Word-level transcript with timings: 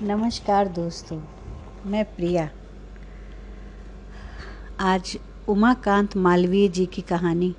नमस्कार 0.00 0.68
दोस्तों, 0.68 1.20
मैं 1.86 2.04
प्रिया। 2.04 2.48
आज 4.80 5.18
उमाकांत 5.48 6.16
मालवीय 6.16 6.68
जी 6.68 6.86
की 6.86 7.02
कहानी 7.02 7.54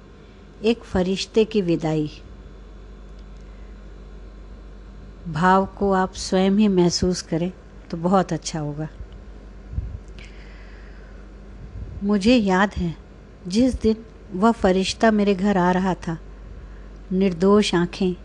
एक 0.63 0.83
फरिश्ते 0.83 1.45
की 1.45 1.61
विदाई। 1.61 2.09
भाव 5.27 5.65
को 5.65 5.91
आप 5.91 6.13
स्वयं 6.13 6.51
ही 6.51 6.67
महसूस 6.67 7.21
करें 7.21 7.51
तो 7.91 7.97
बहुत 7.97 8.33
अच्छा 8.33 8.59
होगा। 8.59 8.87
मुझे 12.03 12.35
याद 12.35 12.73
है, 12.73 12.95
जिस 13.47 13.81
दिन 13.81 14.05
वह 14.33 14.51
फरिश्ता 14.51 15.11
मेरे 15.11 15.35
घर 15.35 15.57
आ 15.57 15.71
रहा 15.71 15.93
था, 15.93 16.17
निर्दोष 17.11 17.75
आँखें, 17.75 18.15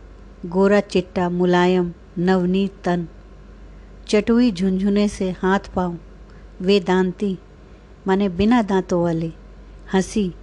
गोरा 0.46 0.80
चिट्टा, 0.80 1.29
मुलायम, 1.29 1.93
नवनीत 2.18 2.82
तन 2.84 3.09
चटुई 4.09 4.52
झुंझुने 4.52 5.09
से 5.09 5.30
हाथ 5.30 5.59
पाँव 5.74 5.98
वेदांती 6.60 7.38
माने 8.06 8.28
बिना 8.28 8.62
दांतों 8.62 9.02
वाले, 9.02 9.32
हँसी, 9.92 10.34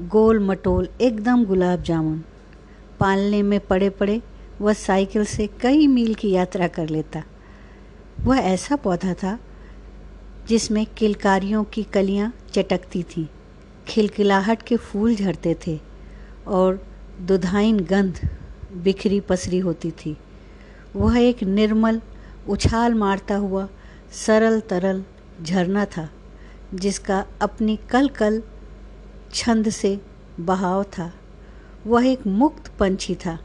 गोल 0.00 0.38
मटोल, 0.38 0.88
एकदम 1.00 1.44
गुलाब 1.44 1.82
जामुन। 1.82 2.22
पालने 3.00 3.42
में 3.42 3.60
पड़े 3.60 3.90
पड़े 3.90 4.22
वह 4.60 4.72
साइकिल 4.72 5.24
से 5.24 5.46
कई 5.46 5.86
मील 5.86 6.14
की 6.14 6.30
यात्रा 6.30 6.68
कर 6.68 6.88
लेता। 6.88 7.22
वह 8.20 8.36
ऐसा 8.36 8.76
पौधा 8.76 9.14
था, 9.14 9.38
जिसमें 10.48 10.86
किलकारियों 10.86 11.64
की 11.64 11.82
कलियाँ 11.82 12.32
चटकती 12.52 13.02
थीं, 13.02 13.26
खिलखिलाहट 13.88 14.62
के 14.62 14.76
फूल 14.76 15.14
झड़ते 15.14 15.56
थे, 15.66 15.80
और 16.46 16.86
दुधाइन 17.20 17.80
गंध 17.80 18.28
बिखरी 18.72 19.20
पसरी 19.20 19.58
होती 19.58 19.90
थी। 19.90 20.16
वह 20.96 21.18
एक 21.18 21.42
निर्मल 21.42 22.00
उछाल 22.48 22.94
मारता 22.94 23.36
हुआ 23.36 23.68
सरल 24.12 24.60
तरल 24.60 25.04
झरना 25.42 25.84
था, 25.84 26.08
जिसका 26.74 27.26
अपनी 27.40 27.78
कल 27.90 28.08
कल 28.08 28.42
छंद 29.34 29.70
से 29.70 30.00
बहाव 30.40 30.82
था। 30.82 31.12
वह 31.86 32.06
एक 32.06 32.26
मुक्त 32.26 32.72
पंछी 32.78 33.14
था, 33.14 33.38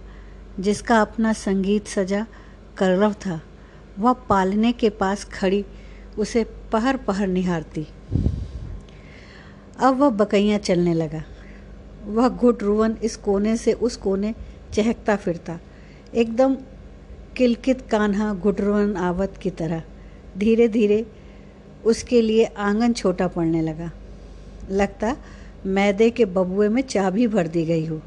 जिसका 0.59 1.01
अपना 1.01 1.33
संगीत 1.33 1.87
सजा 1.87 2.25
करलव 2.77 3.13
था। 3.13 3.41
वह 3.99 4.13
पालने 4.13 4.71
के 4.71 4.89
पास 4.89 5.23
खड़ी 5.23 5.65
उसे 6.17 6.43
पहर 6.43 6.97
पहर 6.97 7.27
निहारती। 7.27 7.87
अब 9.79 9.97
वह 9.97 10.09
बकैया 10.09 10.57
चलने 10.57 10.93
लगा। 10.93 11.23
वह 12.05 12.29
घुट 12.29 12.63
रुवन 12.63 12.97
इस 13.03 13.15
कोने 13.15 13.57
से 13.57 13.73
उस 13.73 13.97
कोने 13.97 14.35
चहकता 14.73 15.15
फिरता। 15.15 15.59
एकदम 16.15 16.57
किलकित 17.37 17.81
कान्हा 17.81 18.33
घुटरुवन 18.33 18.95
आवत 18.95 19.33
की 19.41 19.49
तरह। 19.49 19.83
धीरे 20.37 20.67
धीरे 20.67 21.05
उसके 21.85 22.21
लिए 22.21 22.45
आँगन 22.45 22.93
छोटा 22.93 23.27
पड़ने 23.27 23.61
लगा। 23.61 23.91
लगता, 24.69 25.17
मैदे 25.65 26.09
के 26.09 26.25
बबुए 26.25 26.69
में 26.69 26.81
चाबी 26.81 27.27
भर 27.27 27.47
दी 27.47 27.65
गई 27.65 27.85
हो। 27.85 28.01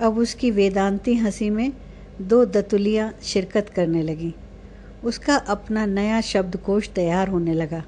अब 0.00 0.18
उसकी 0.18 0.50
वेदांती 0.50 1.14
हँसी 1.14 1.50
में 1.50 1.72
दो 2.20 2.44
दतुलियाँ 2.44 3.14
शिरकत 3.22 3.68
करने 3.68 4.02
लगीं। 4.02 4.32
उसका 5.04 5.36
अपना 5.36 5.86
नया 5.86 6.20
शब्दकोश 6.20 6.88
तैयार 6.88 7.28
होने 7.28 7.54
लगा। 7.54 7.84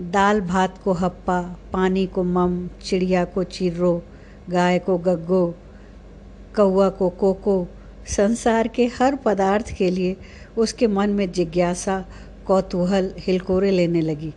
दाल 0.00 0.40
भात 0.40 0.78
को 0.84 0.92
हप्पा, 0.92 1.56
पानी 1.72 2.06
को 2.06 2.24
मम, 2.24 2.68
चिड़िया 2.82 3.24
को 3.24 3.44
चिर्रो 3.44 4.02
गाय 4.50 4.78
को 4.78 4.98
गग्गो 4.98 5.54
कौआ 6.56 6.88
को 6.88 7.10
कोको 7.10 7.68
संसार 8.10 8.68
के 8.68 8.86
हर 8.98 9.14
पदार्थ 9.16 9.72
के 9.72 9.90
लिए 9.90 10.16
उसके 10.58 10.86
मन 10.86 11.10
में 11.10 11.30
जिज्ञासा, 11.32 12.04
कौतूहल, 12.46 13.12
हिलकोरे 13.18 13.70
लेने 13.70 14.00
लगी। 14.00 14.32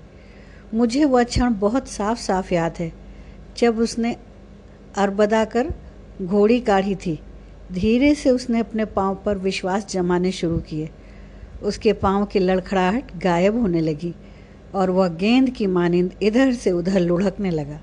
मुझे 0.74 1.06
वह 1.06 1.24
क्षण 1.24 1.54
बहुत 1.54 1.88
साफ़ 1.88 2.20
साफ़ 2.20 2.54
याद 2.54 2.78
है, 2.80 2.92
जब 3.58 3.80
उसने 3.80 4.16
अरबदा 4.98 5.44
कर 5.46 5.70
घोड़ी 6.22 6.60
काढ़ी 6.60 6.96
थी। 6.96 7.20
धीरे 7.72 8.14
से 8.16 8.30
उसने 8.30 8.60
अपने 8.60 8.86
पाँव 8.86 9.16
पर 9.26 9.38
विश्वास 9.38 9.88
जमाने 9.90 10.32
शुरू 10.32 10.58
किए। 10.60 10.90
उसके 11.64 11.94
पाँव 11.94 12.26
की 12.26 12.40
लड़खड़ाहट 12.40 13.16
गायब 13.18 13.60
होने 13.62 13.82
लगी 13.82 14.14
और 14.76 14.90
वह 14.90 15.08
गेंद 15.08 15.50
की 15.50 15.68
मानिंद 15.68 16.14
इधर 16.22 16.54
से 16.54 16.72
उधर 16.72 17.00
लुढ़कने 17.00 17.50
लगा। 17.50 17.80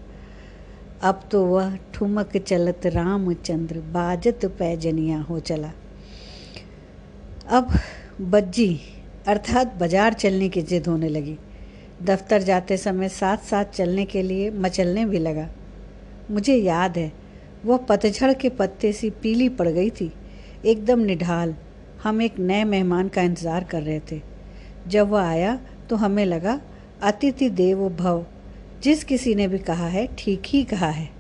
अब 1.01 1.21
तो 1.31 1.45
वह 1.45 1.77
ठुमक 1.95 2.37
चलत 2.37 2.87
रामचंद्र 2.87 3.81
बाजत 3.93 4.45
पैजनिया 4.59 5.21
हो 5.21 5.39
चला। 5.41 5.71
अब 7.49 7.71
बज्जी 8.23 8.81
अर्थात 9.29 9.75
बाज़ार 9.75 10.13
चलने 10.13 10.49
की 10.49 10.63
जिद 10.63 10.87
होने 10.87 11.09
लगी। 11.09 11.37
दफ्तर 12.03 12.43
जाते 12.43 12.77
समय 12.77 13.09
साथ 13.09 13.37
साथ 13.45 13.65
चलने 13.75 14.05
के 14.05 14.23
लिए 14.23 14.51
मचलने 14.51 15.05
भी 15.05 15.19
लगा। 15.19 15.49
मुझे 16.31 16.57
याद 16.57 16.99
है, 16.99 17.13
वह 17.65 17.77
पतझड़ 17.89 18.33
के 18.33 18.49
पत्ते 18.49 18.93
सी 18.93 19.11
पीली 19.23 19.49
पड़ 19.49 19.69
गई 19.69 19.91
थी। 19.91 20.13
एकदम 20.65 21.01
निढाल, 21.01 21.55
हम 22.03 22.23
एक 22.23 22.39
नए 22.41 22.65
मेहमान 22.65 23.09
का 23.09 23.23
इंतज़ार 23.23 23.65
कर 23.65 23.83
रहे 23.83 24.01
थे। 24.13 24.21
जब 24.89 25.09
वह 25.09 25.23
आया 25.23 25.59
तो 25.91 25.97
हमें 25.97 26.25
लगा, 26.27 26.61
अतिथि 27.03 27.49
देव 27.51 27.89
भव। 27.91 28.25
जिस 28.83 29.05
किसी 29.05 29.35
ने 29.35 29.49
भी 29.49 29.59
कहा 29.59 29.87
है, 29.87 30.09
ठीक 30.19 30.43
ही 30.47 30.65
कहा 30.65 30.91
है। 30.91 31.11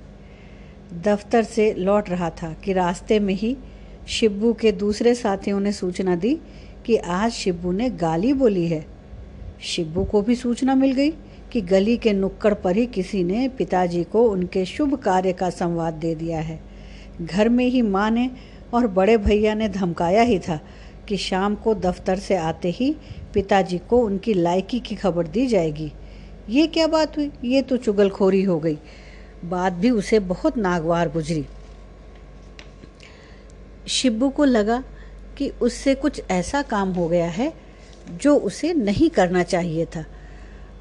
दफ्तर 1.04 1.42
से 1.42 1.74
लौट 1.74 2.10
रहा 2.10 2.30
था 2.30 2.52
कि 2.64 2.72
रास्ते 2.72 3.20
में 3.20 3.34
ही 3.34 3.56
शिब्बू 4.08 4.52
के 4.52 4.72
दूसरे 4.72 5.14
साथियों 5.14 5.60
ने 5.60 5.72
सूचना 5.72 6.16
दी 6.16 6.38
कि 6.86 6.96
आज 6.96 7.32
शिब्बू 7.32 7.72
ने 7.72 7.90
गाली 7.90 8.32
बोली 8.32 8.66
है। 8.68 8.86
शिब्बू 9.60 10.04
को 10.04 10.22
भी 10.22 10.34
सूचना 10.34 10.74
मिल 10.74 10.92
गई 10.92 11.10
कि 11.52 11.60
गली 11.60 11.96
के 11.96 12.12
नुक्कड़ 12.12 12.54
पर 12.54 12.76
ही 12.76 12.86
किसी 12.86 13.24
ने 13.24 13.48
पिताजी 13.48 14.04
को 14.04 14.22
उनके 14.28 14.64
शुभ 14.64 14.94
कार्य 14.94 15.32
का 15.32 15.50
संवाद 15.50 15.94
दे 15.94 16.14
दिया 16.14 16.40
है। 16.40 16.60
घर 17.22 17.48
में 17.48 17.66
ही 17.66 17.82
माँ 17.82 18.10
ने 18.10 18.30
और 18.74 18.86
बड़े 18.86 19.16
भैया 19.16 19.54
ने 19.54 19.68
धमकाया 19.68 20.22
ही 20.22 20.38
था 20.38 20.60
कि 21.08 21.16
शाम 21.16 21.54
को 21.54 21.74
दफ्तर 21.74 22.18
से 22.18 22.36
आते 22.36 22.70
ही 22.70 22.96
पिताजी 23.34 23.78
को 23.78 23.98
उनकी 23.98 24.34
लायकी 24.34 24.80
की 24.80 24.94
खबर 24.94 25.26
दी 25.26 25.46
जाएगी। 25.46 25.92
ये 26.48 26.66
क्या 26.66 26.86
बात 26.86 27.16
हुई? 27.16 27.30
ये 27.44 27.62
तो 27.62 27.76
चुगलखोरी 27.76 28.42
हो 28.42 28.58
गई। 28.58 28.78
बात 29.44 29.72
भी 29.72 29.90
उसे 29.90 30.18
बहुत 30.18 30.56
नागवार 30.56 31.08
गुजरी। 31.08 31.44
शिब्बू 33.88 34.28
को 34.28 34.44
लगा 34.44 34.82
कि 35.38 35.48
उससे 35.48 35.94
कुछ 35.94 36.20
ऐसा 36.30 36.62
काम 36.62 36.92
हो 36.92 37.08
गया 37.08 37.26
है 37.26 37.52
जो 38.12 38.36
उसे 38.36 38.72
नहीं 38.72 39.10
करना 39.10 39.42
चाहिए 39.42 39.84
था। 39.86 40.04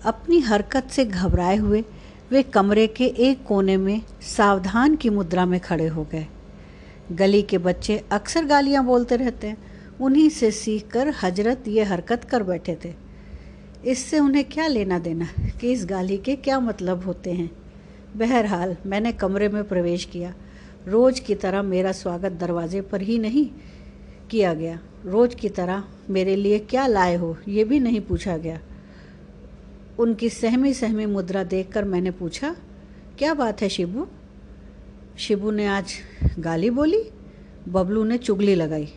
अपनी 0.05 0.39
हरकत 0.39 0.87
से 0.87 1.05
घबराए 1.05 1.55
हुए 1.57 1.83
वे 2.31 2.43
कमरे 2.43 2.87
के 2.87 3.05
एक 3.05 3.45
कोने 3.45 3.77
में 3.77 4.01
सावधान 4.37 4.95
की 4.95 5.09
मुद्रा 5.09 5.45
में 5.45 5.59
खड़े 5.59 5.87
हो 5.87 6.03
गए। 6.03 6.25
गली 7.11 7.41
के 7.41 7.57
बच्चे 7.57 8.03
अक्सर 8.11 8.45
गालियाँ 8.45 8.83
बोलते 8.85 9.15
रहते 9.15 9.47
हैं। 9.47 9.57
उन्हीं 10.01 10.29
से 10.29 10.51
सीखकर 10.51 11.13
हज़रत 11.23 11.67
ये 11.67 11.83
हरकत 11.83 12.23
कर 12.23 12.43
बैठे 12.43 12.77
थे। 12.85 12.93
इससे 13.85 14.19
उन्हें 14.19 14.43
क्या 14.43 14.67
लेना 14.67 14.99
देना? 14.99 15.27
कि 15.61 15.71
इस 15.71 15.85
गाली 15.85 16.17
के 16.17 16.35
क्या 16.35 16.59
मतलब 16.59 17.03
होते 17.03 17.31
हैं? 17.31 17.51
बहरहाल, 18.15 18.77
मैंने 18.85 19.11
कमरे 19.11 19.49
में 19.49 19.63
प्रवेश 19.63 20.05
किया। 20.05 20.33
रोज 20.87 21.19
की 21.19 21.35
तरह 21.35 21.61
मेरा 21.61 21.91
स्वागत 21.91 22.31
दरवाजे 22.31 22.81
पर 22.81 23.01
ही 23.01 23.19
नहीं 23.19 23.49
किया 24.29 24.53
गया। 24.53 24.79
रोज 25.05 25.35
की 25.35 25.49
तरह 25.49 25.83
मेरे 26.09 26.35
लिए 26.35 26.59
क्या 26.59 26.87
लाए 26.87 27.15
हो, 27.15 27.37
ये 27.47 27.63
भी 27.63 27.79
नहीं 27.79 28.01
पूछा 28.01 28.37
गया। 28.37 28.59
उनकी 29.99 30.29
सहमी 30.29 30.73
सहमी 30.73 31.05
मुद्रा 31.05 31.43
देखकर 31.43 31.83
मैंने 31.83 32.11
पूछा, 32.11 32.55
क्या 33.17 33.33
बात 33.33 33.61
है 33.61 33.69
शिबू? 33.69 34.07
शिबू 35.17 35.51
ने 35.51 35.65
आज 35.65 35.93
गाली 36.39 36.69
बोली, 36.69 37.03
बबलू 37.69 38.03
ने 38.03 38.17
चुगली 38.17 38.55
लगाई। 38.55 38.93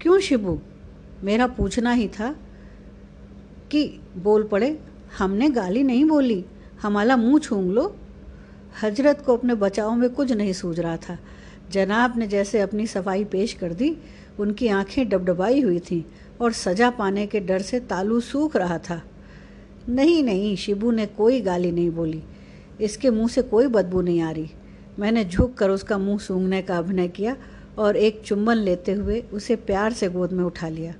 क्यों 0.00 0.20
शिबू? 0.20 0.60
मेरा 1.22 1.46
पूछना 1.46 1.92
ही 1.92 2.08
था 2.08 2.36
कि 3.70 4.00
बोल 4.16 4.42
पड़े, 4.42 4.78
हमने 5.18 5.48
गाली 5.48 5.82
नहीं 5.82 6.04
बोली, 6.04 6.44
हमारा 6.82 7.16
मुँह 7.16 7.38
छूंग 7.38 7.72
लो। 7.72 7.96
हज़रत 8.82 9.22
को 9.26 9.36
अपने 9.36 9.54
बचाव 9.54 9.94
में 9.94 10.10
कुछ 10.10 10.32
नहीं 10.32 10.52
सूझ 10.52 10.80
रहा 10.80 10.96
था। 10.96 11.18
जनाब 11.70 12.18
ने 12.18 12.26
जैसे 12.26 12.60
अपनी 12.60 12.86
सफ़ाई 12.86 13.24
पेश 13.24 13.52
कर 13.52 13.72
दी, 13.72 13.96
उनकी 14.40 14.68
आँखें 14.68 15.08
डबडबाई 15.08 15.60
हुई 15.60 15.78
थीं 15.78 16.02
और 16.40 16.52
सजा 16.52 16.90
पाने 16.90 17.26
के 17.26 17.40
डर 17.40 17.62
से 17.62 17.80
तालू 17.80 18.20
सूख 18.20 18.56
रहा 18.56 18.78
था। 18.78 19.02
नहीं 19.88 20.24
नहीं, 20.24 20.56
शिबू 20.56 20.90
ने 20.90 21.06
कोई 21.06 21.40
गाली 21.40 21.72
नहीं 21.72 21.90
बोली। 21.90 22.22
इसके 22.80 23.10
मुँह 23.10 23.28
से 23.28 23.42
कोई 23.42 23.66
बदबू 23.66 24.00
नहीं 24.00 24.20
आ 24.20 24.30
रही। 24.30 24.50
मैंने 24.98 25.24
झुक 25.24 25.54
कर 25.54 25.70
उसका 25.70 25.98
मुँह 25.98 26.18
सूंघने 26.18 26.62
का 26.62 26.78
अभिनय 26.78 27.08
किया 27.08 27.36
और 27.78 27.96
एक 27.96 28.22
चुम्बन 28.24 28.56
लेते 28.56 28.92
हुए 28.92 29.24
उसे 29.32 29.56
प्यार 29.56 29.92
से 29.92 30.08
गोद 30.08 30.32
में 30.32 30.44
उठा 30.44 30.68
लिया। 30.68 30.94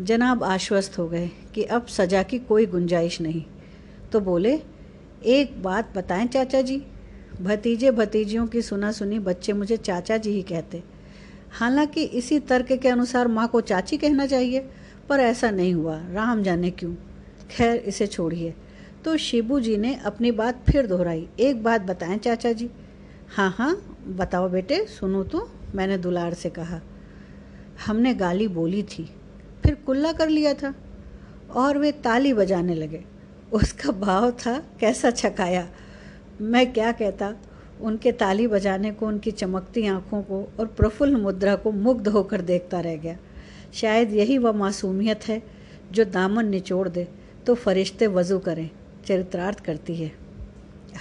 जनाब 0.00 0.44
आश्वस्त 0.44 0.98
हो 0.98 1.08
गए 1.08 1.30
कि 1.54 1.62
अब 1.62 1.86
सजा 1.86 2.22
की 2.22 2.38
कोई 2.38 2.66
गुंजाइश 2.66 3.20
नहीं। 3.20 3.44
तो 4.12 4.20
बोले, 4.20 4.62
एक 5.24 5.62
बात 5.62 5.98
बताएँ 5.98 6.26
चाचा 6.26 6.62
जी। 6.62 6.82
भतीजे 7.42 7.90
भतीजियों 7.90 8.46
की 8.46 8.62
सुना 8.62 8.92
सुनी 8.92 9.18
बच्चे 9.18 9.52
मुझे 9.52 9.76
चाचा 9.76 10.16
जी 10.16 10.30
ही 10.30 10.42
कहते। 10.42 10.82
हालाँकि 11.50 12.04
इसी 12.04 12.38
तर्क 12.38 12.72
के 12.72 12.88
अनुसार 12.88 13.28
माँ 13.28 13.48
को 13.48 13.60
चाची 13.60 13.96
कहना 13.96 14.26
चाहिए, 14.26 14.70
पर 15.08 15.20
ऐसा 15.20 15.50
नहीं 15.50 15.74
हुआ। 15.74 16.00
राम 16.10 16.42
जाने 16.42 16.70
क्यों? 16.70 16.94
खैर, 17.50 17.76
इसे 17.76 18.06
छोड़िए। 18.06 18.54
तो 19.04 19.16
शिबू 19.16 19.60
जी 19.60 19.76
ने 19.76 19.94
अपनी 19.94 20.30
बात 20.30 20.64
फिर 20.70 20.86
दोहराई। 20.86 21.28
एक 21.40 21.62
बात 21.62 21.80
बताएँ 21.80 22.18
चाचा 22.18 22.52
जी। 22.52 22.70
हाँ 23.36 23.50
हाँ 23.50 23.96
बताओ 24.06 24.48
बेटे, 24.48 24.86
सुनो 24.86 25.22
तो 25.24 25.52
मैंने 25.74 25.98
दुलार 25.98 26.34
से 26.34 26.50
कहा। 26.50 26.80
हमने 27.86 28.14
गाली 28.14 28.48
बोली 28.48 28.82
थी। 28.82 29.10
फिर 29.70 29.78
कुल्ला 29.86 30.10
कर 30.12 30.28
लिया 30.28 30.52
था 30.54 30.72
और 31.56 31.78
वे 31.78 31.90
ताली 32.04 32.32
बजाने 32.34 32.74
लगे। 32.74 33.02
उसका 33.52 33.92
भाव 33.92 34.30
था 34.30 34.56
कैसा 34.80 35.10
छकाया। 35.10 35.66
मैं 36.40 36.72
क्या 36.72 36.90
कहता, 36.92 37.32
उनके 37.80 38.12
ताली 38.12 38.46
बजाने 38.46 38.90
को, 38.92 39.06
उनकी 39.06 39.30
चमकती 39.30 39.86
आँखों 39.86 40.22
को 40.22 40.42
और 40.60 40.66
प्रफुल्ल 40.66 41.16
मुद्रा 41.16 41.54
को 41.56 41.72
मुग्ध 41.72 42.08
होकर 42.08 42.40
देखता 42.42 42.80
रह 42.80 42.96
गया। 42.96 43.16
शायद 43.74 44.12
यही 44.12 44.38
वह 44.38 44.52
मासूमियत 44.52 45.28
है 45.28 45.42
जो 45.92 46.04
दामन 46.04 46.48
निचोड़ 46.48 46.88
दे 46.88 47.08
तो 47.46 47.54
फरिश्ते 47.54 48.06
वज़ू 48.08 48.38
करें, 48.38 48.70
चरित्रार्थ 49.06 49.60
करती 49.60 49.96
है। 49.96 50.12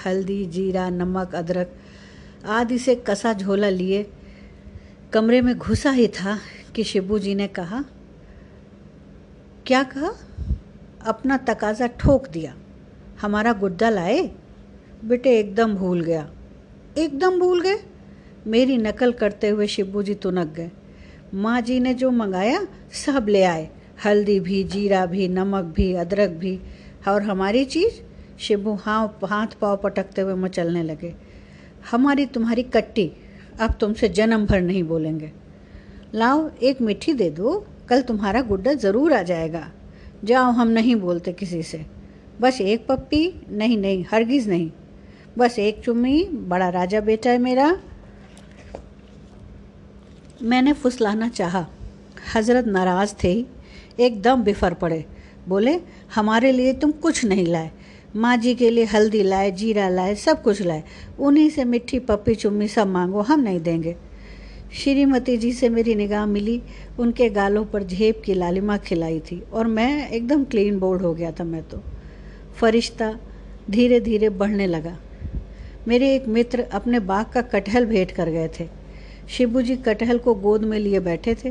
हल्दी, 0.06 0.44
जीरा, 0.46 0.90
नमक, 0.90 1.36
अदरक 1.36 1.76
आदि 2.46 2.78
से 2.80 2.96
कसा 3.08 3.34
झोला 3.34 3.70
लिए, 3.72 4.10
कमरे 5.14 5.42
में 5.42 5.58
घुसा 5.58 5.92
ही 5.92 6.08
था 6.16 6.40
कि 6.76 6.84
शिबू 6.84 7.20
जी 7.20 7.36
ने 7.36 7.48
कहा 7.50 7.86
क्या 9.70 9.84
कहा? 9.84 10.12
अपना 11.06 11.38
तकाजा 11.38 11.88
ठोक 11.88 12.28
दिया। 12.28 12.56
हमारा 13.22 13.54
गुड्डा 13.54 13.90
लाए? 13.90 14.32
बेटे, 15.06 15.40
एकदम 15.40 15.76
भूल 15.76 16.02
गया। 16.02 16.32
एकदम 16.98 17.40
भूल 17.40 17.62
गए? 17.62 17.80
मेरी 18.48 18.78
नकल 18.78 19.12
करते 19.12 19.50
हुए 19.50 19.68
शिबू 19.68 20.04
जी 20.04 20.16
तुनक 20.16 20.48
गए। 20.48 20.72
माँ 21.34 21.62
जी 21.62 21.80
ने 21.80 21.94
जो 21.94 22.12
मंगाया, 22.12 22.68
सब 22.92 23.28
ले 23.30 23.44
आए। 23.44 23.70
हल्दी 24.06 24.40
भी, 24.40 24.64
जीरा 24.64 25.06
भी, 25.06 25.28
नमक 25.28 25.64
भी, 25.64 25.94
अदरक 25.94 26.30
भी। 26.30 26.60
और 27.08 27.24
हमारी 27.24 27.66
चीज़? 27.66 27.94
शिबू 28.40 28.74
हाँ 28.74 29.20
हाथ 29.26 29.48
पाँव 29.48 29.78
पटकते 29.78 30.22
हुए 30.22 30.34
मचलने 30.34 30.84
लगे। 30.84 31.16
हमारी 31.92 32.26
तुम्हारी 32.26 32.64
कट्टी। 32.64 33.12
अब 33.62 33.74
तुमसे 33.74 34.10
जन्म 34.10 34.46
भर 34.46 34.62
नहीं 34.62 34.84
बोलेंगे। 34.84 35.32
लाओ, 36.16 36.52
एक 36.64 36.82
मिट्टी 36.82 37.14
दे 37.14 37.30
दो। 37.30 37.68
कल 37.90 38.02
तुम्हारा 38.02 38.42
गुड्डा 38.42 38.74
ज़रूर 38.74 39.14
आ 39.14 39.22
जाएगा। 39.22 39.72
जाओ, 40.24 40.52
हम 40.52 40.68
नहीं 40.68 40.96
बोलते 40.96 41.34
किसी 41.34 41.64
से। 41.64 41.86
बस 42.42 42.62
एक 42.62 42.88
पप्पी, 42.88 43.42
नहीं 43.52 43.78
नहीं, 43.78 44.06
हरगिज़ 44.12 44.50
नहीं। 44.50 44.72
बस 45.38 45.60
एक 45.60 45.84
चुम्मी, 45.84 46.24
बड़ा 46.24 46.70
राजा 46.70 47.02
बेटा 47.02 47.30
है 47.30 47.38
मेरा। 47.38 47.80
मैंने 50.42 50.74
फुसलाना 50.74 51.30
चाहा। 51.30 51.68
हज़रत 52.36 52.66
नाराज़ 52.66 53.14
थे। 53.24 53.46
एकदम 54.00 54.44
बिफर 54.44 54.74
पड़े। 54.74 55.06
बोले, 55.48 55.80
हमारे 56.16 56.52
लिए 56.52 56.74
तुम 56.74 56.92
कुछ 56.92 57.26
नहीं 57.26 57.46
लाए। 57.46 57.72
माँ 58.16 58.38
जी 58.38 58.56
के 58.56 58.70
लिए 58.70 58.86
हल्दी 58.86 59.24
लाए, 59.24 59.52
जीरा 59.52 59.90
लाए, 59.90 60.16
सब 60.16 60.44
कुछ 60.44 60.62
लाए। 60.62 60.84
उन्हीं 61.20 61.50
से 61.50 61.64
मिट्टी 61.64 62.00
पप्पी 62.00 62.36
चुम्मी 62.36 62.68
सब 62.68 62.88
मांगो, 62.88 63.22
हम 63.22 63.40
नहीं 63.40 63.60
देंगे। 63.60 63.96
श्रीमती 64.74 65.38
जी 65.38 65.54
से 65.54 65.70
मेरी 65.70 65.96
निगाह 65.96 66.26
मिली। 66.26 66.62
उनके 67.00 67.30
गालों 67.30 67.66
पर 67.66 67.84
झेप 67.84 68.22
की 68.26 68.34
लालिमा 68.34 68.78
खिलाई 68.78 69.20
थी 69.20 69.44
और 69.54 69.68
मैं 69.68 70.10
एकदम 70.10 70.44
क्लीन 70.44 70.80
बोर्ड 70.80 71.02
हो 71.02 71.14
गया 71.14 71.32
था 71.32 71.44
मैं 71.44 71.64
तो। 71.64 71.84
फरिश्ता 72.56 73.20
धीरे 73.72 74.00
धीरे 74.00 74.30
बढ़ने 74.30 74.68
लगा। 74.68 74.98
मेरे 75.88 76.16
एक 76.16 76.28
मित्र 76.28 76.62
अपने 76.62 77.00
बाग 77.00 77.26
का 77.26 77.42
कटहल 77.42 77.86
भेंट 77.86 78.12
कर 78.12 78.30
गए 78.30 78.50
थे। 78.60 78.68
शिबू 79.30 79.62
जी 79.62 79.76
कटहल 79.76 80.18
को 80.18 80.34
गोद 80.34 80.64
में 80.64 80.80
लिए 80.80 81.00
बैठे 81.00 81.36
थे। 81.36 81.50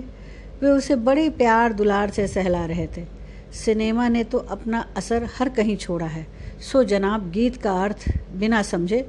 वे 0.60 0.70
उसे 0.70 0.96
बड़े 0.96 1.30
प्यार 1.30 1.72
दुलार 1.72 2.10
से 2.10 2.28
सहला 2.28 2.66
रहे 2.66 2.86
थे। 2.86 3.04
सिनेमा 3.52 4.08
ने 4.08 4.24
तो 4.24 4.38
अपना 4.38 4.88
असर 4.96 5.28
हर 5.38 5.48
कहीं 5.48 5.76
छोड़ा 5.76 6.06
है। 6.06 6.26
सो 6.60 6.84
जनाब, 6.84 7.30
गीत 7.30 7.56
का 7.56 7.72
अर्थ 7.72 8.18
बिना 8.32 8.62
समझे, 8.62 9.08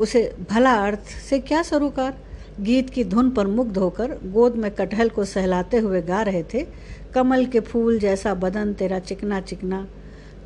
उसे 0.00 0.34
भला 0.50 0.74
अर्थ 0.74 1.00
से 1.00 1.38
क्या 1.38 1.62
सरोकार? 1.62 2.31
गीत 2.60 2.90
की 2.90 3.04
धुन 3.04 3.30
पर 3.30 3.46
मुग्ध 3.46 3.78
होकर 3.78 4.18
गोद 4.24 4.56
में 4.56 4.70
कटहल 4.70 5.08
को 5.08 5.24
सहलाते 5.24 5.78
हुए 5.78 6.02
गा 6.02 6.22
रहे 6.22 6.42
थे, 6.42 6.66
कमल 7.14 7.46
के 7.46 7.60
फूल 7.60 7.98
जैसा 7.98 8.34
बदन 8.34 8.72
तेरा 8.72 8.98
चिकना 8.98 9.40
चिकना। 9.40 9.86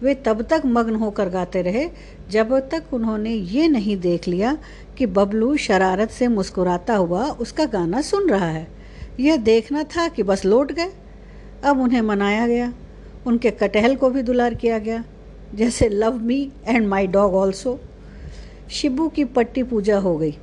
वे 0.03 0.15
तब 0.15 0.43
तक 0.43 0.63
मग्न 0.67 0.95
होकर 0.95 1.29
गाते 1.29 1.63
रहे, 1.63 1.89
जब 2.31 2.59
तक 2.69 2.85
उन्होंने 2.93 3.31
ये 3.31 3.69
नहीं 3.69 3.97
देख 3.97 4.29
लिया 4.29 4.59
कि 4.99 5.07
बबलू 5.07 5.57
शरारत 5.57 6.11
से 6.11 6.29
मुस्कुराता 6.29 6.97
हुआ 6.97 7.25
उसका 7.25 7.65
गाना 7.65 8.01
सुन 8.01 8.29
रहा 8.31 8.49
है। 8.49 8.67
यह 9.21 9.37
देखना 9.37 9.83
था 9.83 10.09
कि 10.09 10.23
बस 10.23 10.45
लौट 10.45 10.73
गए। 10.73 10.93
अब 11.65 11.81
उन्हें 11.81 12.03
मनाया 12.03 12.47
गया। 12.47 12.73
उनके 13.27 13.51
कटहल 13.51 13.97
को 13.97 14.11
भी 14.11 14.23
दुलार 14.23 14.55
किया 14.55 14.79
गया, 14.79 15.05
जैसे 15.55 15.89
love 15.89 16.19
me 16.19 16.53
and 16.67 16.87
my 16.89 17.07
dog 17.07 17.35
also 17.35 17.81
Shibu 18.71 19.09
की 19.09 19.25
पट्टी 19.25 19.63
पूजा 19.63 19.99
हो 19.99 20.17
गई। 20.19 20.37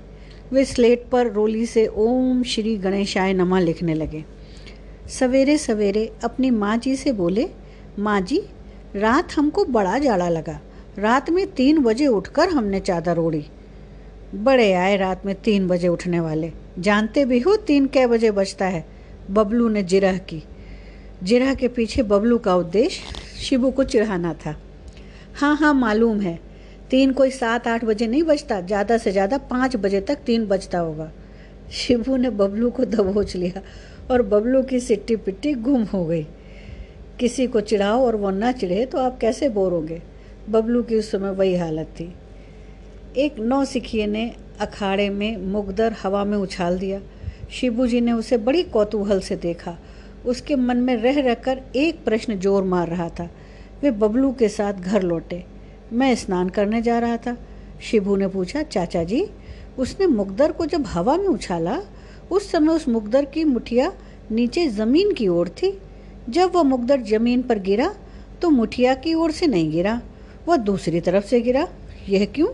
वे 0.54 0.66
स्लेट 0.66 1.06
पर 1.12 1.32
रोली 1.32 1.66
से 1.66 1.88
ओम 1.88 2.44
श्री 2.44 2.78
गणेशाय 2.78 3.34
नमा 3.34 3.60
लिखने 3.60 3.94
लगे। 3.94 4.26
सवेरे 5.20 5.58
सवेरे 5.58 6.14
अपनी 6.24 6.50
माँ 6.50 6.78
जी 6.78 6.96
से 6.96 7.12
बोले, 7.12 7.50
माँ 8.00 8.22
जी, 8.22 8.44
रात 8.96 9.32
हमको 9.32 9.66
बड़ा 9.66 9.98
जाड़ा 9.98 10.30
लगा। 10.30 10.60
रात 11.00 11.30
में 11.30 11.48
तीन 11.48 11.78
बजे 11.78 12.08
उठकर 12.08 12.50
हमने 12.50 12.80
चादर 12.80 13.18
ओढ़ी। 13.18 13.46
बड़े 14.36 14.74
आए 14.74 14.98
रात 14.98 15.26
में 15.26 15.36
तीन 15.36 15.68
बजे 15.68 15.88
उठने 15.88 16.20
वाले। 16.20 16.52
जानते 16.80 17.26
भी 17.26 17.40
हो 17.40 17.56
तीन 17.56 17.86
कै 17.86 18.08
बजे 18.08 18.32
बजता 18.32 18.66
है? 18.66 18.86
बबलू 19.32 19.70
ने 19.70 19.84
जिरह 19.84 20.18
की। 20.18 20.44
जिरह 21.24 21.54
के 21.54 21.68
पीछे 21.68 22.04
बबलू 22.04 22.38
का 22.38 22.56
उद्देश्य 22.56 23.02
शिबू 23.42 23.72
को 23.72 23.84
चिढ़ाना 23.84 24.34
था। 24.34 24.62
हाँ 25.36 25.56
हाँ 25.56 25.74
मालूम 25.74 26.20
है। 26.20 26.40
तीन 26.94 27.12
कोई 27.12 27.32
सात 27.32 27.68
आठ 27.68 27.84
बजे 27.86 28.08
नहीं 28.08 28.24
बजता, 28.24 28.60
ज़्यादा 28.62 28.98
से 28.98 29.12
ज़्यादा 29.12 29.38
पाँच 29.50 29.76
बजे 29.76 30.00
तक 30.02 30.18
तीन 30.26 30.46
बजता 30.48 30.80
होगा। 30.80 31.12
शिबू 31.74 32.16
ने 32.18 32.30
बबलू 32.32 32.70
को 32.70 32.84
दबोच 32.86 33.36
लिया 33.36 33.62
और 34.12 34.22
बबलू 34.24 34.62
की 34.64 34.80
सिट्टी 34.80 35.16
पिट्टी 35.16 35.54
गुम 35.54 35.84
हो 35.84 36.04
गई। 36.06 36.26
किसी 37.20 37.48
को 37.48 37.62
चिढ़ाओ 37.62 38.06
और 38.06 38.16
वो 38.16 38.32
ना 38.32 38.52
चिढ़े 38.52 38.86
तो 38.86 38.98
आप 38.98 39.18
कैसे 39.20 39.50
बोरोगे 39.50 40.02
बबलू 40.50 40.82
की 40.84 40.96
उस 40.96 41.10
समय 41.12 41.32
वही 41.32 41.56
हालत 41.56 41.88
थी। 42.00 42.14
एक 43.18 43.40
नौ 43.40 43.64
सिखिए 43.66 44.06
ने 44.08 44.26
अखाड़े 44.62 45.10
में 45.10 45.38
मुगदर 45.48 45.96
हवा 46.04 46.24
में 46.26 46.38
उछाल 46.38 46.78
दिया। 46.80 47.00
शिबू 47.52 47.88
जी 47.88 48.02
ने 48.02 48.12
उसे 48.12 48.38
बड़ी 48.40 48.64
कौतूहल 48.70 49.20
से 49.20 49.36
देखा। 49.38 49.78
उसके 50.26 50.56
मन 50.56 50.78
में 50.78 50.96
रह 50.98 51.20
रहकर 51.22 51.62
एक 51.76 52.04
प्रश्न 52.06 52.38
ज़ोर 52.40 52.64
मार 52.66 52.88
रहा 52.88 53.10
था। 53.10 53.30
वे 53.82 53.92
बबलू 53.94 54.32
के 54.32 54.50
साथ 54.50 54.74
घर 54.74 55.04
लौटे। 55.04 55.44
मैं 55.94 56.14
स्नान 56.16 56.50
करने 56.50 56.82
जा 56.82 56.98
रहा 57.00 57.18
था। 57.18 57.36
शिबू 57.82 58.16
ने 58.16 58.28
पूछा, 58.28 58.62
चाचा 58.64 59.04
जी, 59.04 59.26
उसने 59.78 60.08
मुकदर 60.08 60.52
को 60.52 60.66
जब 60.66 60.86
हवा 60.88 61.18
में 61.18 61.28
उछाला, 61.28 61.80
उस 62.32 62.52
समय 62.52 62.74
उस 62.74 62.88
मुकदर 62.88 63.26
की 63.26 63.44
मुठिया 63.44 63.92
नीचे 64.32 64.68
ज़मीन 64.70 65.12
की 65.14 65.28
ओर 65.28 65.50
थी। 65.52 65.78
जब 66.30 66.52
वह 66.56 66.64
मुकदर 66.64 67.02
ज़मीन 67.04 67.42
पर 67.42 67.60
गिरा 67.60 67.94
तो 68.42 68.50
मुठिया 68.50 68.94
की 68.96 69.14
ओर 69.14 69.32
से 69.32 69.48
नहीं 69.48 69.72
गिरा, 69.72 70.02
वह 70.48 70.58
दूसरी 70.60 71.00
तरफ़ 71.02 71.26
से 71.26 71.42
गिरा। 71.42 71.68
यह 72.10 72.26
क्यों? 72.26 72.48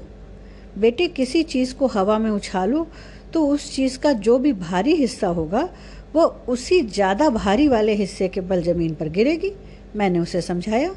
बेटे, 0.77 1.08
किसी 1.08 1.43
चीज़ 1.43 1.74
को 1.75 1.88
हवा 1.88 2.17
में 2.19 2.29
उछालो 2.31 2.88
तो 3.34 3.46
उस 3.48 3.74
चीज़ 3.75 3.98
का 4.00 4.12
जो 4.13 4.38
भी 4.39 4.53
भारी 4.53 4.96
हिस्सा 4.96 5.27
होगा, 5.29 5.69
वह 6.15 6.24
उसी 6.50 6.81
ज़्यादा 6.81 7.29
भारी 7.29 7.67
वाले 7.67 7.93
हिस्से 7.96 8.27
के 8.27 8.41
बल 8.41 8.62
ज़मीन 8.63 8.93
पर 8.96 9.10
गिरेगी। 9.10 9.51
मैंने 9.96 10.19
उसे 10.19 10.41
समझाया। 10.41 10.93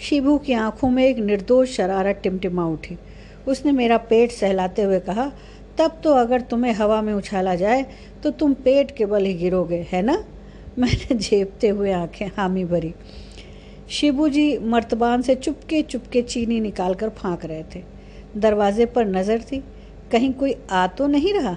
शिबू 0.00 0.38
की 0.38 0.52
आँखों 0.52 0.90
में 0.90 1.04
एक 1.04 1.18
निर्दोष 1.18 1.76
शरारत 1.76 2.20
टिमटिमा 2.22 2.66
उठी। 2.66 2.98
उसने 3.48 3.72
मेरा 3.72 3.96
पेट 3.98 4.30
सहलाते 4.30 4.82
हुए 4.82 5.00
कहा, 5.00 5.32
तब 5.78 6.00
तो 6.04 6.10
अगर 6.10 6.40
तुम्हें 6.40 6.72
हवा 6.72 7.02
में 7.02 7.12
उछाला 7.12 7.54
जाए 7.54 7.86
तो 8.22 8.30
तुम 8.30 8.54
पेट 8.54 8.90
के 8.90 9.06
बल 9.06 9.24
ही 9.24 9.34
गिरोगे, 9.34 9.86
है 9.92 10.02
ना? 10.02 10.24
मैंने 10.78 11.14
झेपते 11.14 11.68
हुए 11.68 11.92
आँखें 11.92 12.26
हामी 12.26 12.64
भरी। 12.64 12.94
शिबू 13.88 14.28
जी 14.28 14.58
मर्तबान 14.58 15.22
से 15.22 15.34
चुपके 15.34 15.82
चुपके 15.82 16.22
चीनी 16.22 16.60
निकाल 16.60 16.94
कर 16.94 17.08
फाँक 17.08 17.44
रहे 17.44 17.62
थे। 17.62 17.82
दरवाजे 18.36 18.86
पर 18.86 19.06
नज़र 19.06 19.38
थी। 19.38 19.64
कहीं 20.12 20.32
कोई 20.32 20.54
आ 20.70 20.86
तो 20.86 21.06
नहीं 21.06 21.34
रहा? 21.34 21.56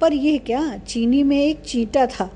पर 0.00 0.12
यह 0.12 0.38
क्या? 0.38 0.78
चीनी 0.78 1.22
में 1.22 1.46
एक 1.46 1.60
चीटा 1.60 2.06
था। 2.06 2.30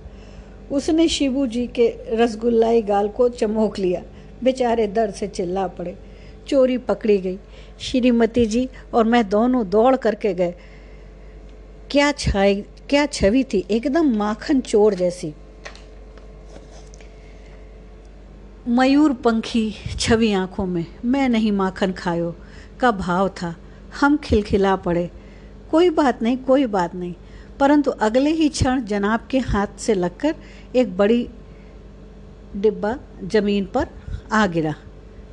उसने 0.73 1.09
शिबू 1.09 1.47
जी 1.47 1.67
के 1.67 1.95
रसगुल्लाई 2.13 2.83
गाल 2.83 3.09
को 3.09 3.29
चमोक 3.29 3.79
लिया। 3.79 4.03
बेचारे 4.45 4.87
दर्द 4.87 5.15
से 5.15 5.29
चिल्ला 5.29 5.67
पड़े। 5.67 5.99
चोरी 6.49 6.79
पकड़ी 6.79 7.19
गई। 7.19 7.39
श्रीमती 7.81 8.47
जी 8.47 8.69
और 8.95 9.05
मैं 9.05 9.29
दोनों 9.29 9.71
दौड़ 9.71 9.97
करके 9.97 10.35
गए। 10.35 10.55
क्या 11.91 12.13
छाई, 12.13 12.61
क्या 12.61 13.07
छवि 13.07 13.45
थी? 13.45 13.65
एकदम 13.71 14.17
माखन 14.17 14.61
चोर 14.61 14.95
जैसी। 14.95 15.35
मयूर 18.69 19.13
पंखी 19.13 19.75
छवि 20.01 20.33
आँखों 20.33 20.67
में। 20.67 20.87
मैं 21.05 21.29
नहीं 21.29 21.53
माखन 21.53 21.93
खायो। 21.93 22.37
का 22.81 22.91
भाव 22.91 23.29
था। 23.29 23.57
हम 24.01 24.17
खिलखिला 24.17 24.77
पड़े। 24.77 25.11
कोई 25.71 25.91
बात 25.91 26.23
नहीं, 26.23 26.37
कोई 26.37 26.67
बात 26.67 26.95
नहीं। 26.95 27.15
परंतु 27.61 27.91
अगले 27.91 28.31
ही 28.31 28.49
क्षण 28.49 28.85
जनाब 28.85 29.29
के 29.31 29.39
हाथ 29.39 29.67
से 29.79 29.95
लगकर 29.95 30.35
एक 30.77 30.97
बड़ी 30.97 31.29
डिब्बा 32.57 32.99
ज़मीन 33.25 33.65
पर 33.65 33.87
आ 34.33 34.47
गिरा। 34.47 34.75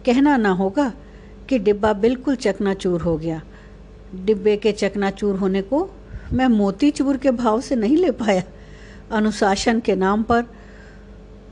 कहना 0.05 0.37
ना 0.37 0.49
होगा 0.49 0.93
कि 1.49 1.59
डिब्बा 1.59 1.93
बिल्कुल 1.93 2.35
चकनाचूर 2.35 3.01
हो 3.01 3.17
गया। 3.17 3.41
डिब्बे 4.15 4.57
के 4.57 4.71
चकनाचूर 4.71 5.35
होने 5.35 5.61
को 5.61 5.89
मैं 6.33 6.47
मोती 6.47 6.91
चूर 6.91 7.17
के 7.17 7.31
भाव 7.31 7.61
से 7.61 7.75
नहीं 7.75 7.97
ले 7.97 8.11
पाया। 8.11 8.43
अनुशासन 9.11 9.79
के 9.79 9.95
नाम 9.95 10.23
पर 10.23 10.43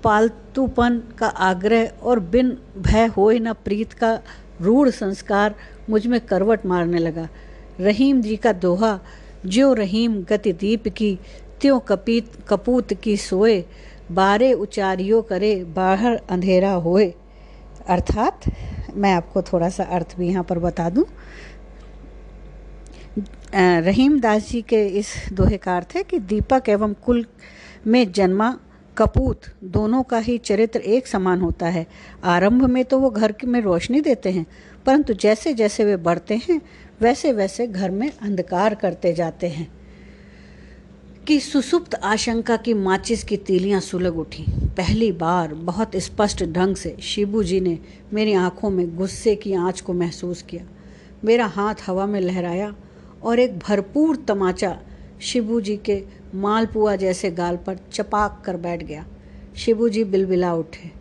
पालतूपन 0.04 1.02
का 1.18 1.28
आग्रह 1.28 1.86
और 2.04 2.20
बिन 2.20 2.58
भय 2.78 3.06
होए 3.06 3.40
न 3.40 3.54
प्रीत 3.54 3.94
का 3.94 4.20
रूढ़ 4.62 4.90
संस्कार 4.90 5.56
मुझमें 5.90 6.22
करवट 6.22 6.66
मारने 6.66 6.98
लगा। 6.98 7.28
रहीम 7.80 8.22
जी 8.22 8.36
का 8.36 8.54
दोहा, 8.54 9.00
ज्यो 9.46 9.74
रहीम 9.74 10.24
गति 10.24 10.54
दीप 10.54 10.88
की, 10.88 11.20
त्यों 11.62 11.80
कपीत 11.80 12.32
कपूत 12.48 12.94
की 12.94 13.18
सोए, 13.18 13.66
बारे 14.12 14.54
उचारियो 14.54 15.22
करे, 15.22 15.64
बाहर 15.64 16.22
अंधेरा 16.30 16.72
होए। 16.72 17.14
अर्थात, 17.88 18.40
मैं 18.96 19.14
आपको 19.14 19.42
थोड़ा 19.42 19.70
सा 19.70 19.84
अर्थ 19.84 20.16
भी 20.18 20.28
यहाँ 20.28 20.44
पर 20.44 20.60
बता 20.60 20.90
दूँ। 20.90 21.06
रहीम 23.56 24.20
दास 24.20 24.50
जी 24.50 24.62
के 24.62 24.86
इस 24.90 25.14
दोहे 25.34 25.58
का 25.58 25.76
अर्थ 25.78 25.96
है 25.96 26.04
कि 26.04 26.20
दीपक 26.20 26.70
एवं 26.70 26.94
कुल 27.06 27.26
में 27.88 28.12
जन्मा 28.12 28.58
कपूत 28.98 29.42
दोनों 29.64 30.02
का 30.04 30.18
ही 30.18 30.38
चरित्र 30.38 30.80
एक 30.80 31.08
समान 31.08 31.42
होता 31.42 31.68
है। 31.68 31.86
आरंभ 32.24 32.66
में 32.66 32.84
तो 32.86 33.00
वो 33.00 33.10
घर 33.10 33.34
में 33.46 33.60
रोशनी 33.62 34.02
देते 34.02 34.32
हैं, 34.32 34.46
परंतु 34.86 35.14
जैसे 35.14 35.54
जैसे 35.54 35.86
वे 35.86 35.96
बढ़ते 35.98 36.40
हैं 36.50 36.62
वैसे 37.02 37.32
वैसे 37.32 37.68
घर 37.68 37.92
में 37.92 38.10
अंधकार 38.12 38.76
करते 38.76 39.14
जाते 39.14 39.48
हैं। 39.48 39.72
कि 41.28 41.40
सुसुप्त 41.40 41.96
आशंका 41.96 42.56
की 42.58 42.74
माचिस 42.74 43.24
की 43.24 43.36
तीलियाँ 43.38 43.80
सुलग 43.80 44.18
उठी। 44.20 44.44
पहली 44.78 45.12
बार 45.12 45.54
बहुत 45.54 45.96
स्पष्ट 45.96 46.44
ढंग 46.46 46.76
से 46.76 46.96
शिबू 47.02 47.44
जी 47.44 47.60
ने 47.60 47.78
मेरी 48.14 48.34
आँखों 48.34 48.70
में 48.70 48.96
गुस्से 48.96 49.36
की 49.36 49.54
आँच 49.54 49.80
को 49.82 49.94
महसूस 49.94 50.42
किया। 50.42 50.66
मेरा 51.26 51.46
हाथ 51.46 51.76
हवा 51.88 52.06
में 52.06 52.20
लहराया 52.22 52.74
और 53.24 53.40
एक 53.40 53.58
भरपूर 53.60 54.16
तमाचा 54.28 54.78
शिबू 55.22 55.62
जी 55.62 55.76
के 55.86 56.02
मालपुआ 56.36 56.96
जैसे 56.96 57.32
गाल 57.32 57.58
पर 57.58 57.80
चपाक 57.94 58.42
कर 58.46 58.58
बैठ 58.58 58.84
गया। 58.84 59.06
शिबू 59.58 59.90
जी 59.90 60.04
बिलबिला 60.04 60.54
उठे। 60.54 60.92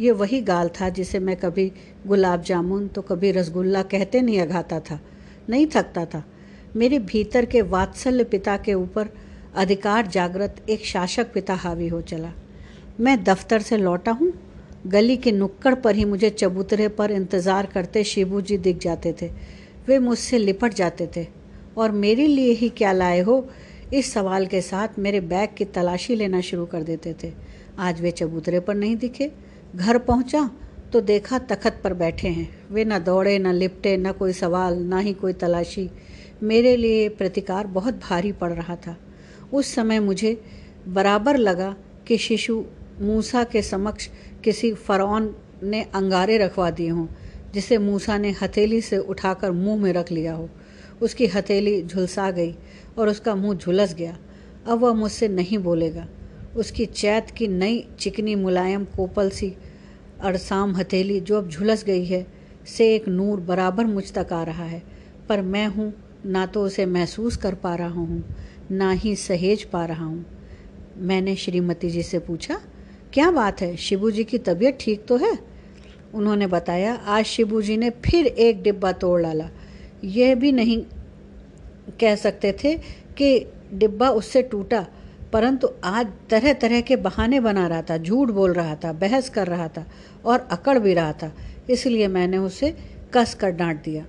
ये 0.00 0.12
वही 0.12 0.40
गाल 0.42 0.68
था 0.80 0.88
जिसे 0.88 1.18
मैं 1.18 1.36
कभी 1.36 1.70
गुलाब 2.06 2.42
जामुन 2.42 2.86
तो 2.88 3.02
कभी 3.02 3.32
रसगुल्ला 3.32 3.82
कहते 3.84 4.20
नहीं 4.20 4.40
अघाता 4.40 4.80
था, 4.80 5.00
नहीं 5.48 5.66
थकता 5.66 6.04
था। 6.04 6.24
मेरे 6.76 6.98
भीतर 6.98 7.44
के 7.44 7.62
वात्सल्य 7.62 8.24
पिता 8.26 8.56
के 8.56 8.74
ऊपर 8.74 9.08
अधिकार 9.54 10.06
जागृत 10.06 10.56
एक 10.68 10.84
शासक 10.84 11.32
पिता 11.32 11.54
हावी 11.54 11.88
हो 11.88 12.00
चला। 12.00 12.32
मैं 13.00 13.22
दफ्तर 13.24 13.62
से 13.62 13.76
लौटा 13.76 14.12
हूँ। 14.12 14.32
गली 14.86 15.16
के 15.16 15.32
नुक्कड़ 15.32 15.74
पर 15.74 15.94
ही 15.94 16.04
मुझे 16.04 16.30
चबूतरे 16.30 16.88
पर 16.88 17.10
इंतज़ार 17.10 17.66
करते 17.66 18.04
शिबू 18.04 18.40
जी 18.40 18.58
दिख 18.58 18.78
जाते 18.78 19.14
थे। 19.22 19.30
वे 19.88 19.98
मुझसे 19.98 20.38
लिपट 20.38 20.74
जाते 20.74 21.08
थे। 21.16 21.26
और 21.76 21.90
मेरे 21.90 22.26
लिए 22.26 22.52
ही 22.52 22.68
क्या 22.68 22.92
लाए 22.92 23.20
हो? 23.20 23.48
इस 23.94 24.12
सवाल 24.12 24.46
के 24.46 24.60
साथ 24.60 24.98
मेरे 24.98 25.20
बैग 25.20 25.48
की 25.56 25.64
तलाशी 25.64 26.14
लेना 26.14 26.40
शुरू 26.40 26.66
कर 26.66 26.82
देते 26.82 27.14
थे। 27.22 27.32
आज 27.78 28.00
वे 28.00 28.10
चबूतरे 28.10 28.60
पर 28.60 28.74
नहीं 28.74 28.96
दिखे। 28.96 29.30
घर 29.76 29.98
पहुँचा 29.98 30.50
तो 30.92 31.00
देखा 31.00 31.38
तखत 31.38 31.80
पर 31.84 31.94
बैठे 31.94 32.28
हैं। 32.28 32.48
वे 32.70 32.84
न 32.84 32.98
दौड़े, 32.98 33.38
न 33.38 33.52
लिपटे, 33.52 33.96
न 33.96 34.12
कोई 34.12 34.32
सवाल, 34.32 34.78
ना 34.78 34.98
ही 34.98 35.12
कोई 35.12 35.32
तलाशी। 35.32 35.90
मेरे 36.42 36.76
लिए 36.76 37.08
प्रतिकार 37.08 37.66
बहुत 37.66 38.00
भारी 38.00 38.32
पड़ 38.32 38.52
रहा 38.52 38.76
था। 38.76 38.96
उस 39.52 39.74
समय 39.74 40.00
मुझे 40.00 40.40
बराबर 40.88 41.36
लगा 41.36 41.74
कि 42.06 42.18
शिशु 42.18 42.64
मूसा 43.00 43.44
के 43.44 43.62
समक्ष 43.62 44.08
किसी 44.44 44.72
फ़रौन 44.74 45.34
ने 45.62 45.82
अंगारे 45.94 46.38
रखवा 46.38 46.70
दिए 46.70 46.88
हों, 46.88 47.06
जिसे 47.54 47.78
मूसा 47.78 48.18
ने 48.18 48.30
हथेली 48.42 48.80
से 48.80 48.98
उठाकर 48.98 49.50
मुँह 49.50 49.82
में 49.82 49.92
रख 49.92 50.12
लिया 50.12 50.34
हो। 50.34 50.48
उसकी 51.02 51.26
हथेली 51.26 51.82
झुलसा 51.82 52.30
गई 52.30 52.54
और 52.98 53.08
उसका 53.08 53.34
मुँह 53.34 53.54
झुलस 53.54 53.94
गया। 53.94 54.16
अब 54.66 54.78
वह 54.78 54.92
मुझसे 54.92 55.28
नहीं 55.28 55.58
बोलेगा। 55.58 56.06
उसकी 56.56 56.86
चैत 56.86 57.30
की 57.30 57.48
नई 57.48 57.84
चिकनी 58.00 58.34
मुलायम 58.34 58.84
कोपल 58.84 59.30
सी 59.30 59.54
अड़साम 60.20 60.76
हथेली 60.76 61.20
जो 61.20 61.38
अब 61.38 61.48
झुलस 61.48 61.84
गई 61.84 62.04
है, 62.04 62.26
से 62.66 62.94
एक 62.94 63.08
नूर 63.08 63.40
बराबर 63.40 63.84
मुझ 63.84 64.12
तक 64.12 64.32
आ 64.32 64.42
रहा 64.42 64.64
है, 64.64 64.82
पर 65.28 65.42
मैं 65.42 65.66
हूँ, 65.66 65.92
ना 66.26 66.46
तो 66.46 66.62
उसे 66.62 66.86
महसूस 66.86 67.36
कर 67.36 67.54
पा 67.54 67.74
रहा 67.74 67.88
हूँ। 67.88 68.24
ना 68.70 68.90
ही 68.92 69.14
सहेज 69.16 69.64
पा 69.64 69.84
रहा 69.84 70.04
हूँ। 70.04 70.24
मैंने 70.98 71.34
श्रीमती 71.36 71.90
जी 71.90 72.02
से 72.02 72.18
पूछा, 72.18 72.60
क्या 73.12 73.30
बात 73.30 73.60
है? 73.62 73.76
शिबू 73.76 74.10
जी 74.10 74.24
की 74.24 74.38
तबीयत 74.38 74.78
ठीक 74.80 75.04
तो 75.06 75.16
है? 75.16 75.38
उन्होंने 76.14 76.46
बताया, 76.46 76.94
आज 76.94 77.24
शिबू 77.24 77.62
जी 77.62 77.76
ने 77.76 77.90
फिर 78.04 78.26
एक 78.26 78.62
डिब्बा 78.62 78.92
तोड़ 78.92 79.20
डाला। 79.22 79.48
यह 80.04 80.34
भी 80.34 80.52
नहीं 80.52 80.82
कह 82.00 82.14
सकते 82.16 82.52
थे 82.64 82.74
कि 83.16 83.46
डिब्बा 83.74 84.08
उससे 84.10 84.42
टूटा, 84.42 84.86
परंतु 85.32 85.68
आज 85.84 86.06
तरह 86.30 86.52
तरह 86.52 86.80
के 86.80 86.96
बहाने 86.98 87.40
बना 87.40 87.66
रहा 87.66 87.82
था, 87.82 87.98
झूठ 87.98 88.30
बोल 88.30 88.52
रहा 88.52 88.74
था, 88.74 88.92
बहस 88.92 89.28
कर 89.30 89.46
रहा 89.46 89.68
था 89.68 89.86
और 90.24 90.48
अकड़ 90.50 90.78
भी 90.78 90.94
रहा 90.94 91.12
था, 91.12 91.32
इसलिए 91.70 92.08
मैंने 92.08 92.38
उसे 92.38 92.74
कस 93.14 93.34
कर 93.34 93.50
डांट 93.52 93.82
दिया। 93.84 94.04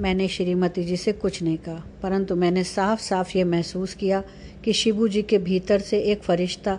मैंने 0.00 0.28
श्रीमती 0.28 0.84
जी 0.84 0.96
से 0.96 1.12
कुछ 1.12 1.42
नहीं 1.42 1.58
कहा, 1.58 1.84
परंतु 2.02 2.36
मैंने 2.36 2.64
साफ़ 2.64 3.00
साफ़ 3.00 3.38
ये 3.38 3.44
महसूस 3.44 3.94
किया 3.94 4.22
कि 4.64 4.72
शिबू 4.72 5.08
जी 5.08 5.22
के 5.22 5.38
भीतर 5.38 5.78
से 5.78 5.98
एक 5.98 6.22
फरिश्ता 6.22 6.78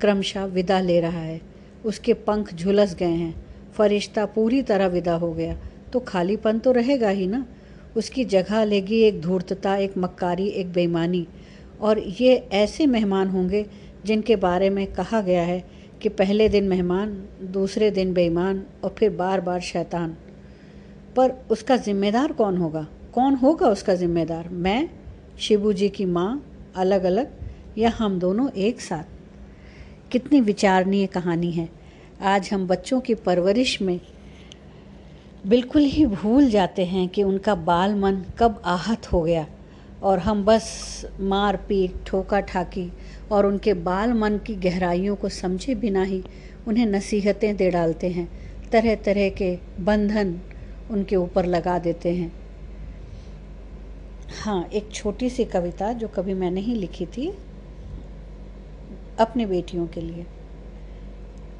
क्रमशः 0.00 0.44
विदा 0.44 0.80
ले 0.80 1.00
रहा 1.00 1.20
है। 1.20 1.40
उसके 1.84 2.14
पंख 2.14 2.54
झुलस 2.54 2.94
गए 2.94 3.14
हैं। 3.14 3.44
फरिश्ता 3.74 4.26
पूरी 4.26 4.62
तरह 4.62 4.86
विदा 4.86 5.14
हो 5.14 5.32
गया। 5.32 5.58
तो 5.92 6.00
खालीपन 6.00 6.58
तो 6.58 6.72
रहेगा 6.72 7.08
ही 7.08 7.26
ना? 7.26 7.46
उसकी 7.96 8.24
जगह 8.24 8.64
लेगी 8.64 9.00
एक 9.00 9.20
धूर्तता, 9.20 9.76
एक 9.76 9.98
मक्कारी, 9.98 10.48
एक 10.48 10.72
बेईमानी। 10.72 11.26
और 11.80 11.98
ये 11.98 12.48
ऐसे 12.52 12.86
मेहमान 12.86 13.28
होंगे 13.28 13.66
जिनके 14.06 14.36
बारे 14.36 14.70
में 14.70 14.86
कहा 14.86 15.20
गया 15.20 15.42
है 15.42 15.64
कि 16.02 16.08
पहले 16.08 16.48
दिन 16.48 16.64
मेहमान, 16.64 17.24
दूसरे 17.42 17.90
दिन 17.90 18.12
बेईमान 18.14 18.64
और 18.84 18.94
फिर 18.98 19.10
बार 19.10 19.40
बार 19.40 19.60
शैतान। 19.60 20.16
पर 21.16 21.32
उसका 21.50 21.76
जिम्मेदार 21.76 22.32
कौन 22.32 22.56
होगा? 22.56 22.86
कौन 23.14 23.34
होगा 23.34 23.66
उसका 23.66 23.94
जिम्मेदार? 23.94 24.48
मैं, 24.48 24.88
शिबू 25.38 25.72
जी 25.72 25.88
की 25.88 26.04
माँ 26.04 26.50
अलग 26.76 27.04
अलग 27.04 27.30
या 27.78 27.92
हम 27.98 28.18
दोनों 28.18 28.50
एक 28.50 28.80
साथ? 28.80 29.04
कितनी 30.10 30.40
विचारणीय 30.40 31.06
कहानी 31.06 31.50
है। 31.50 31.68
आज 32.22 32.50
हम 32.52 32.66
बच्चों 32.66 33.00
की 33.00 33.14
परवरिश 33.14 33.82
में 33.82 34.00
बिल्कुल 35.46 35.82
ही 35.82 36.06
भूल 36.06 36.50
जाते 36.50 36.84
हैं 36.84 37.08
कि 37.08 37.22
उनका 37.22 37.54
बाल 37.54 37.94
मन 37.94 38.24
कब 38.38 38.62
आहत 38.64 39.12
हो 39.12 39.22
गया। 39.22 39.46
और 40.02 40.18
हम 40.18 40.44
बस 40.44 41.02
मार 41.20 41.56
पीट 41.56 41.92
ठोका 42.06 42.40
ठाकी 42.40 42.92
और 43.32 43.46
उनके 43.46 43.74
बाल 43.74 44.12
मन 44.12 44.38
की 44.46 44.54
गहराइयों 44.54 45.16
को 45.16 45.28
समझे 45.28 45.74
बिना 45.74 46.02
ही 46.02 46.24
उन्हें 46.68 46.86
नसीहतें 46.86 47.56
दे 47.56 47.70
डालते 47.70 48.08
हैं। 48.08 48.28
तरह 48.70 48.94
तरह 48.94 49.28
के 49.28 49.58
बंधन 49.80 50.40
उनके 50.90 51.16
ऊपर 51.16 51.46
लगा 51.46 51.78
देते 51.78 52.14
हैं। 52.14 52.32
हाँ 54.34 54.64
एक 54.72 54.90
छोटी 54.92 55.30
सी 55.30 55.44
कविता 55.44 55.92
जो 55.92 56.08
कभी 56.08 56.34
मैंने 56.34 56.60
ही 56.60 56.74
लिखी 56.74 57.06
थी 57.06 57.28
अपने 59.18 59.46
बेटियों 59.46 59.86
के 59.86 60.00
लिए। 60.00 60.26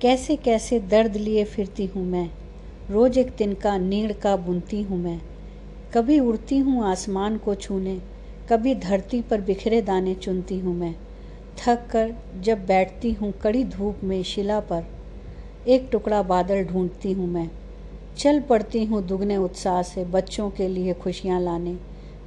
कैसे 0.01 0.37
कैसे 0.37 0.79
दर्द 0.81 1.17
लिए 1.17 1.45
फिरती 1.45 1.87
हूँ 1.87 2.05
मैं, 2.05 2.29
रोज 2.91 3.19
एक 3.19 3.31
तिनका 3.31 3.77
नीड़ 3.79 4.13
का 4.13 4.37
बुनती 4.37 4.83
हूँ 4.83 4.99
मैं। 4.99 5.21
कभी 5.95 6.19
उड़ती 6.21 6.59
हूँ 6.59 6.85
आसमान 6.85 7.37
को 7.39 7.55
छूने, 7.55 8.01
कभी 8.49 8.75
धरती 8.75 9.21
पर 9.21 9.41
बिखरे 9.41 9.81
दाने 9.83 10.15
चुनती 10.15 10.59
हूँ 10.59 10.75
मैं। 10.75 10.95
थक 11.59 11.87
कर 11.91 12.15
जब 12.41 12.67
बैठती 12.67 13.13
हूँ 13.13 13.33
कड़ी 13.43 13.65
धूप 13.65 14.05
में 14.05 14.23
शिला 14.23 14.61
पर, 14.61 14.85
एक 15.67 15.89
टुकड़ा 15.93 16.23
बादल 16.23 16.65
ढूंढती 16.65 17.13
हूँ 17.13 17.29
मैं। 17.29 17.51
चल 18.19 18.41
पड़ती 18.41 18.85
हूँ 18.85 19.07
दुगने 19.07 19.37
उत्साह 19.37 19.83
से 19.83 20.05
बच्चों 20.05 20.51
के 20.51 20.69
लिए 20.69 20.93
खुशियाँ 20.95 21.41
लाने। 21.41 21.79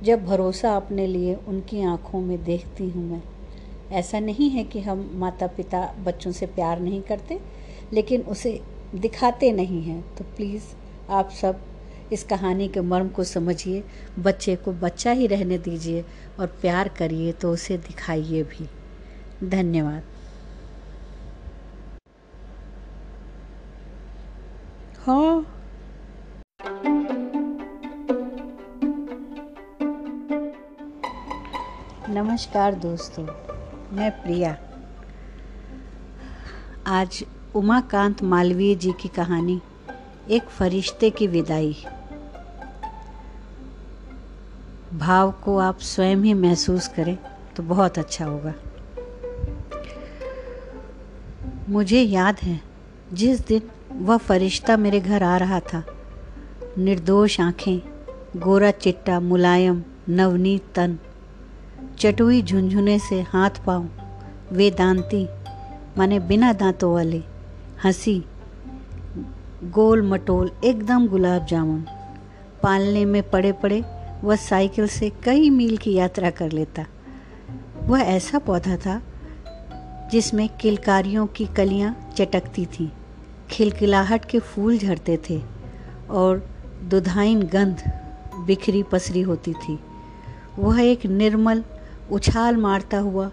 जब 0.03 0.25
भरोसा 0.25 0.75
अपने 0.75 1.07
लिए, 1.07 1.35
उनकी 1.35 1.81
आँखों 1.81 2.21
में 2.21 2.43
देखती 2.43 2.89
हूँ 2.89 3.11
मैं। 3.11 3.21
ऐसा 3.91 4.19
नहीं 4.19 4.49
है 4.49 4.63
कि 4.63 4.79
हम 4.79 5.11
माता 5.13 5.47
पिता 5.47 5.95
बच्चों 5.99 6.31
से 6.31 6.45
प्यार 6.45 6.79
नहीं 6.79 7.01
करते, 7.01 7.39
लेकिन 7.93 8.21
उसे 8.21 8.61
दिखाते 8.95 9.51
नहीं 9.51 9.81
हैं। 9.81 10.15
तो 10.15 10.23
प्लीज़, 10.23 10.63
आप 11.09 11.29
सब 11.29 11.61
इस 12.11 12.23
कहानी 12.23 12.67
के 12.67 12.81
मर्म 12.81 13.09
को 13.09 13.23
समझिए, 13.23 13.83
बच्चे 14.19 14.55
को 14.55 14.71
बच्चा 14.71 15.11
ही 15.11 15.27
रहने 15.27 15.57
दीजिए 15.57 16.05
और 16.39 16.47
प्यार 16.47 16.87
करिए 16.87 17.31
तो 17.31 17.51
उसे 17.51 17.77
दिखाइए 17.77 18.43
भी। 18.43 18.69
धन्यवाद। 19.49 20.03
हाँ 25.05 25.56
नमस्कार 32.09 32.73
दोस्तों, 32.73 33.23
मैं 33.95 34.09
प्रिया। 34.21 34.55
आज 36.87 37.23
उमाकांत 37.55 38.23
मालवीय 38.23 38.75
जी 38.75 38.91
की 38.91 39.07
कहानी 39.07 39.59
एक 40.29 40.43
फरिश्ते 40.43 41.09
की 41.09 41.27
विदाई। 41.27 41.75
भाव 44.93 45.31
को 45.43 45.57
आप 45.57 45.79
स्वयं 45.79 46.17
ही 46.17 46.33
महसूस 46.33 46.87
करें 46.87 47.17
तो 47.55 47.63
बहुत 47.63 47.99
अच्छा 47.99 48.25
होगा। 48.25 48.53
मुझे 51.69 52.01
याद 52.01 52.39
है, 52.39 52.59
जिस 53.13 53.47
दिन 53.47 53.69
वह 53.91 54.17
फरिश्ता 54.17 54.77
मेरे 54.77 54.99
घर 54.99 55.23
आ 55.23 55.37
रहा 55.37 55.59
था, 55.59 55.83
निर्दोष 56.77 57.39
आँखें, 57.41 57.79
गोरा 58.37 58.71
चिट्टा, 58.71 59.19
मुलायम, 59.19 59.83
नवनीत 60.09 60.73
तन 60.75 60.97
चटुई 61.99 62.41
झुंझुने 62.41 62.99
से 62.99 63.21
हाथ 63.21 63.49
पाँव 63.49 63.89
वेदांती 64.51 65.27
माने 65.97 66.19
बिना 66.19 66.53
दांतों 66.53 66.93
वाले, 66.93 67.23
हँसी, 67.83 68.25
गोल 69.63 70.01
मटोल, 70.01 70.51
एकदम 70.63 71.07
गुलाब 71.07 71.45
जामुन। 71.45 71.85
पालने 72.63 73.05
में 73.05 73.29
पड़े 73.29 73.51
पड़े 73.51 73.83
वह 74.23 74.35
साइकिल 74.35 74.87
से 74.87 75.09
कई 75.09 75.49
मील 75.49 75.77
की 75.77 75.93
यात्रा 75.93 76.29
कर 76.29 76.51
लेता। 76.51 76.85
वह 77.83 77.99
ऐसा 77.99 78.39
पौधा 78.39 78.77
था, 78.77 79.01
जिसमें 80.11 80.49
किलकारियों 80.49 81.27
की 81.27 81.45
कलियाँ 81.45 82.13
चटकती 82.17 82.65
थीं। 82.65 82.89
खिलखिलाहट 83.51 84.25
के 84.25 84.39
फूल 84.39 84.77
झड़ते 84.77 85.19
थे, 85.29 85.41
और 86.09 86.49
दुधाइन 86.83 87.41
गंध 87.43 87.91
बिखरी 88.39 88.83
पसरी 88.83 89.21
होती 89.21 89.53
थी। 89.53 89.79
वह 90.59 90.81
एक 90.81 91.05
निर्मल 91.05 91.63
उछाल 92.11 92.57
मारता 92.57 92.97
हुआ 92.97 93.31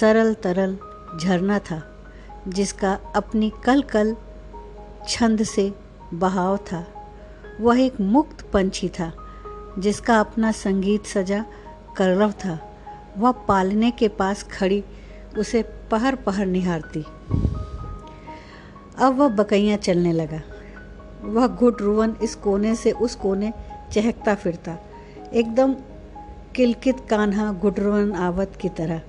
सरल 0.00 0.34
तरल 0.34 0.78
झरना 1.20 1.58
था, 1.58 2.06
जिसका 2.48 2.98
अपनी 3.16 3.52
कल 3.64 3.82
कल 3.82 4.16
छंद 5.08 5.42
से 5.42 5.74
बहाव 6.14 6.56
था। 6.56 6.86
वह 7.60 7.80
एक 7.80 8.00
मुक्त 8.00 8.50
पंछी 8.52 8.88
था, 8.88 9.12
जिसका 9.78 10.20
अपना 10.20 10.52
संगीत 10.52 11.06
सजा 11.06 11.44
करलव 11.96 12.30
था। 12.30 12.76
वह 13.18 13.32
पालने 13.32 13.90
के 13.90 14.08
पास 14.08 14.42
खड़ी 14.42 14.84
उसे 15.38 15.62
पहर 15.62 16.14
पहर 16.14 16.46
निहारती। 16.46 17.02
अब 18.98 19.16
वह 19.16 19.28
बकैया 19.28 19.76
चलने 19.76 20.12
लगा। 20.12 20.40
वह 21.22 21.46
घुट 21.46 21.82
रुवन 21.82 22.16
इस 22.22 22.34
कोने 22.34 22.74
से 22.74 22.90
उस 22.90 23.14
कोने 23.14 23.52
चहकता 23.92 24.34
फिरता। 24.34 24.76
एकदम 25.32 25.74
किलकित 26.58 26.96
कान्हा 27.10 27.52
घुटरुवन 27.52 28.12
आवत 28.12 28.52
की 28.60 28.68
तरह 28.68 29.00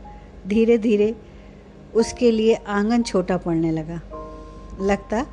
धीरे 0.47 0.77
धीरे 0.77 1.15
उसके 1.95 2.31
लिए 2.31 2.53
आँगन 2.53 3.03
छोटा 3.03 3.37
पड़ने 3.37 3.71
लगा। 3.71 4.01
लगता, 4.81 5.25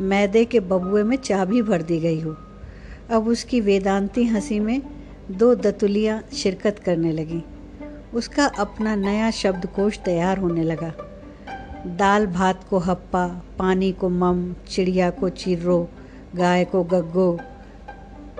मैदे 0.00 0.44
के 0.44 0.60
बबुए 0.60 1.02
में 1.02 1.16
चाबी 1.16 1.62
भर 1.62 1.82
दी 1.82 2.00
गई 2.00 2.20
हो। 2.20 2.36
अब 3.10 3.28
उसकी 3.28 3.60
वेदांती 3.60 4.24
हँसी 4.24 4.60
में 4.60 4.82
दो 5.30 5.54
दतुलियाँ 5.54 6.22
शिरकत 6.32 6.78
करने 6.78 7.12
लगी। 7.12 7.44
उसका 8.14 8.46
अपना 8.46 8.94
नया 8.94 9.30
शब्दकोश 9.30 9.98
तैयार 9.98 10.38
होने 10.38 10.62
लगा। 10.62 10.92
दाल 11.86 12.26
भात 12.26 12.64
को 12.70 12.78
हप्पा, 12.78 13.42
पानी 13.58 13.92
को 13.92 14.08
मम, 14.08 14.54
चिड़िया 14.68 15.10
को 15.10 15.28
चिर्रो 15.28 15.88
गाय 16.36 16.64
को 16.64 16.84
गग्गो 16.84 17.40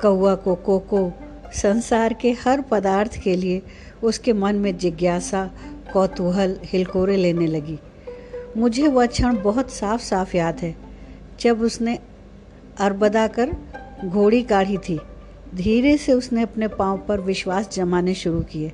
कौआ 0.02 0.34
को 0.34 0.54
कोको 0.54 1.12
संसार 1.54 2.12
के 2.12 2.32
हर 2.32 2.61
पदार्थ 2.61 3.18
के 3.23 3.37
लिए 3.37 3.62
उसके 4.02 4.32
मन 4.32 4.56
में 4.56 4.76
जिज्ञासा, 4.78 5.50
कौतूहल, 5.92 6.56
हिलकोरे 6.64 7.16
लेने 7.16 7.46
लगी। 7.46 7.78
मुझे 8.56 8.88
वह 8.88 9.06
क्षण 9.06 9.37
बहुत 9.37 9.70
साफ़ 9.70 10.02
साफ़ 10.02 10.37
याद 10.37 10.58
है, 10.58 10.75
जब 11.40 11.62
उसने 11.62 11.99
अरबदा 12.80 13.26
कर 13.26 13.50
घोड़ी 14.04 14.42
काढ़ी 14.42 14.78
थी। 14.78 15.00
धीरे 15.54 15.97
से 15.97 16.12
उसने 16.12 16.43
अपने 16.43 16.69
पाँव 16.69 16.99
पर 16.99 17.21
विश्वास 17.21 17.69
जमाने 17.73 18.14
शुरू 18.14 18.40
किए। 18.40 18.73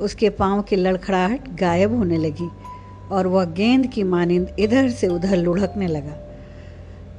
उसके 0.00 0.30
पाँव 0.30 0.62
की 0.62 0.76
लड़खड़ाहट 0.76 1.48
गायब 1.48 1.96
होने 1.96 2.16
लगी 2.16 2.48
और 3.10 3.26
वह 3.26 3.44
गेंद 3.44 3.86
की 3.86 4.02
मानिंद 4.02 4.56
इधर 4.58 4.90
से 4.90 5.08
उधर 5.08 5.36
लुढ़कने 5.36 5.86
लगा। 5.86 6.27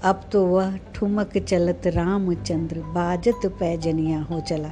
अब 0.03 0.21
तो 0.31 0.45
वह 0.45 0.77
ठुमक 0.95 1.37
चलत 1.37 1.87
रामचंद्र 1.87 2.79
बाजत 2.79 3.45
पैजनिया 3.45 4.21
हो 4.21 4.39
चला। 4.39 4.69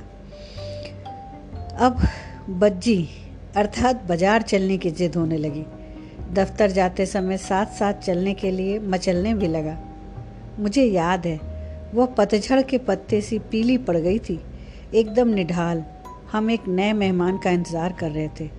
अब 1.77 1.97
बज्जी 2.49 3.09
अर्थात 3.55 4.03
बाज़ार 4.03 4.41
चलने 4.41 4.77
की 4.77 4.91
जिद 4.91 5.15
होने 5.15 5.37
लगी। 5.37 5.65
दफ्तर 6.33 6.71
जाते 6.71 7.05
समय 7.05 7.37
साथ 7.37 7.65
साथ 7.65 7.93
चलने 7.93 8.33
के 8.33 8.51
लिए 8.51 8.79
मचलने 8.79 9.33
भी 9.33 9.47
लगा। 9.47 9.77
मुझे 10.59 10.83
याद 10.83 11.25
है, 11.25 11.39
वह 11.93 12.05
पतझड़ 12.05 12.61
के 12.61 12.77
पत्ते 12.77 13.21
सी 13.21 13.39
पीली 13.39 13.77
पड़ 13.77 13.97
गई 13.97 14.19
थी। 14.19 14.39
एकदम 14.93 15.27
निढाल, 15.27 15.83
हम 16.31 16.51
एक 16.51 16.67
नए 16.67 16.93
मेहमान 16.93 17.37
का 17.37 17.51
इंतज़ार 17.51 17.93
कर 17.93 18.11
रहे 18.11 18.29
थे। 18.39 18.49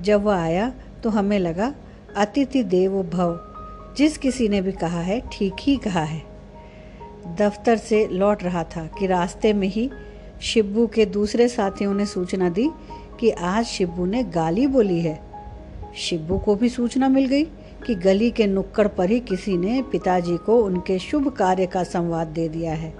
जब 0.00 0.22
वह 0.22 0.36
आया 0.36 0.72
तो 1.02 1.10
हमें 1.10 1.38
लगा, 1.38 1.74
अतिथि 2.16 2.62
देव 2.64 3.02
भव। 3.02 3.51
जिस 3.96 4.18
किसी 4.18 4.48
ने 4.48 4.60
भी 4.60 4.72
कहा 4.72 5.00
है, 5.00 5.22
ठीक 5.32 5.52
ही 5.60 5.76
कहा 5.76 6.02
है। 6.02 6.22
दफ्तर 7.38 7.76
से 7.76 8.08
लौट 8.08 8.42
रहा 8.42 8.64
था 8.64 8.86
कि 8.98 9.06
रास्ते 9.06 9.52
में 9.52 9.68
ही 9.68 9.90
शिब्बू 10.40 10.86
के 10.86 11.06
दूसरे 11.06 11.48
साथियों 11.48 11.94
ने 11.94 12.06
सूचना 12.06 12.48
दी 12.48 12.70
कि 13.20 13.30
आज 13.30 13.64
शिब्बू 13.64 14.06
ने 14.06 14.22
गाली 14.24 14.66
बोली 14.66 15.00
है। 15.00 15.20
शिब्बू 15.96 16.38
को 16.38 16.54
भी 16.54 16.68
सूचना 16.68 17.08
मिल 17.08 17.26
गई 17.26 17.44
कि 17.86 17.94
गली 17.94 18.30
के 18.30 18.46
नुक्कड़ 18.46 18.88
पर 18.88 19.10
ही 19.10 19.20
किसी 19.20 19.56
ने 19.56 19.82
पिताजी 19.82 20.36
को 20.36 20.58
उनके 20.64 20.98
शुभ 20.98 21.28
कार्य 21.28 21.66
का 21.66 21.84
संवाद 21.84 22.26
दे 22.26 22.48
दिया 22.48 22.72
है। 22.72 22.94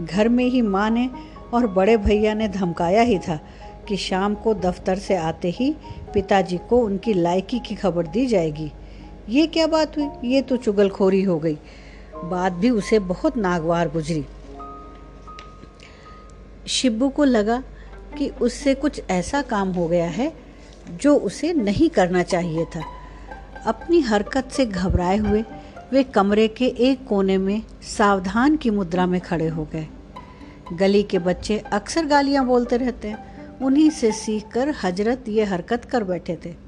घर 0.00 0.28
में 0.28 0.44
ही 0.44 0.62
माँ 0.62 0.90
ने 0.90 1.10
और 1.54 1.66
बड़े 1.66 1.96
भैया 1.96 2.34
ने 2.34 2.48
धमकाया 2.48 3.02
ही 3.02 3.18
था 3.18 3.40
कि 3.88 3.96
शाम 3.96 4.34
को 4.34 4.54
दफ्तर 4.54 4.98
से 4.98 5.16
आते 5.16 5.50
ही 5.50 5.74
पिताजी 6.14 6.58
को 6.58 6.78
उनकी 6.78 7.14
लायकी 7.14 7.58
की 7.58 7.74
खबर 7.74 8.06
दी 8.06 8.26
जाएगी। 8.26 8.72
ये 9.28 9.46
क्या 9.46 9.66
बात 9.66 9.96
हुई? 9.98 10.28
ये 10.30 10.42
तो 10.42 10.56
चुगलखोरी 10.56 11.22
हो 11.22 11.38
गई। 11.38 11.58
बात 12.24 12.52
भी 12.52 12.70
उसे 12.70 12.98
बहुत 12.98 13.36
नागवार 13.36 13.88
गुजरी। 13.88 14.24
शिब्बू 16.66 17.08
को 17.08 17.24
लगा 17.24 17.62
कि 18.18 18.28
उससे 18.28 18.74
कुछ 18.74 19.00
ऐसा 19.10 19.42
काम 19.42 19.68
हो 19.68 19.88
गया 19.88 20.06
है 20.06 20.32
जो 20.90 21.16
उसे 21.16 21.52
नहीं 21.52 21.88
करना 21.90 22.22
चाहिए 22.22 22.64
था। 22.64 22.82
अपनी 23.66 24.00
हरकत 24.00 24.48
से 24.52 24.66
घबराए 24.66 25.16
हुए 25.16 25.44
वे 25.92 26.02
कमरे 26.02 26.48
के 26.48 26.66
एक 26.66 27.06
कोने 27.06 27.38
में 27.38 27.62
सावधान 27.82 28.56
की 28.56 28.70
मुद्रा 28.70 29.06
में 29.06 29.20
खड़े 29.20 29.48
हो 29.48 29.68
गए। 29.72 29.86
गली 30.72 31.02
के 31.02 31.18
बच्चे 31.18 31.58
अक्सर 31.58 32.06
गालियाँ 32.06 32.46
बोलते 32.46 32.76
रहते 32.76 33.08
हैं। 33.08 33.58
उन्हीं 33.58 33.90
से 33.90 34.12
सीखकर 34.12 34.74
हज़रत 34.82 35.28
ये 35.28 35.44
हरकत 35.44 35.84
कर 35.84 36.04
बैठे 36.04 36.38
थे। 36.44 36.67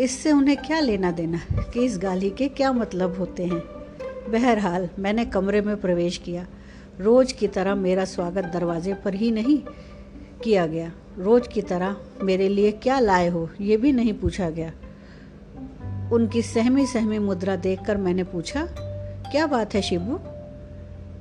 इससे 0.00 0.32
उन्हें 0.32 0.56
क्या 0.56 0.80
लेना 0.80 1.10
देना? 1.10 1.40
कि 1.74 1.84
इस 1.84 1.98
गाली 1.98 2.30
के 2.30 2.48
क्या 2.48 2.72
मतलब 2.72 3.18
होते 3.18 3.44
हैं? 3.44 3.62
बहरहाल, 4.30 4.88
मैंने 4.98 5.24
कमरे 5.24 5.60
में 5.60 5.80
प्रवेश 5.80 6.18
किया। 6.18 6.46
रोज 7.00 7.32
की 7.32 7.48
तरह 7.48 7.74
मेरा 7.74 8.04
स्वागत 8.04 8.44
दरवाजे 8.44 8.94
पर 8.94 9.14
ही 9.14 9.30
नहीं 9.30 9.58
किया 10.44 10.66
गया। 10.66 10.92
रोज 11.18 11.48
की 11.48 11.62
तरह 11.62 11.96
मेरे 12.22 12.48
लिए 12.48 12.72
क्या 12.72 12.98
लाए 12.98 13.28
हो, 13.28 13.50
ये 13.60 13.76
भी 13.76 13.92
नहीं 13.92 14.12
पूछा 14.12 14.50
गया। 14.50 14.72
उनकी 16.12 16.42
सहमी 16.42 16.86
सहमी 16.86 17.18
मुद्रा 17.18 17.56
देखकर 17.56 17.96
मैंने 17.96 18.24
पूछा, 18.24 18.66
क्या 19.32 19.46
बात 19.46 19.74
है 19.74 19.82
शिबू? 19.82 20.18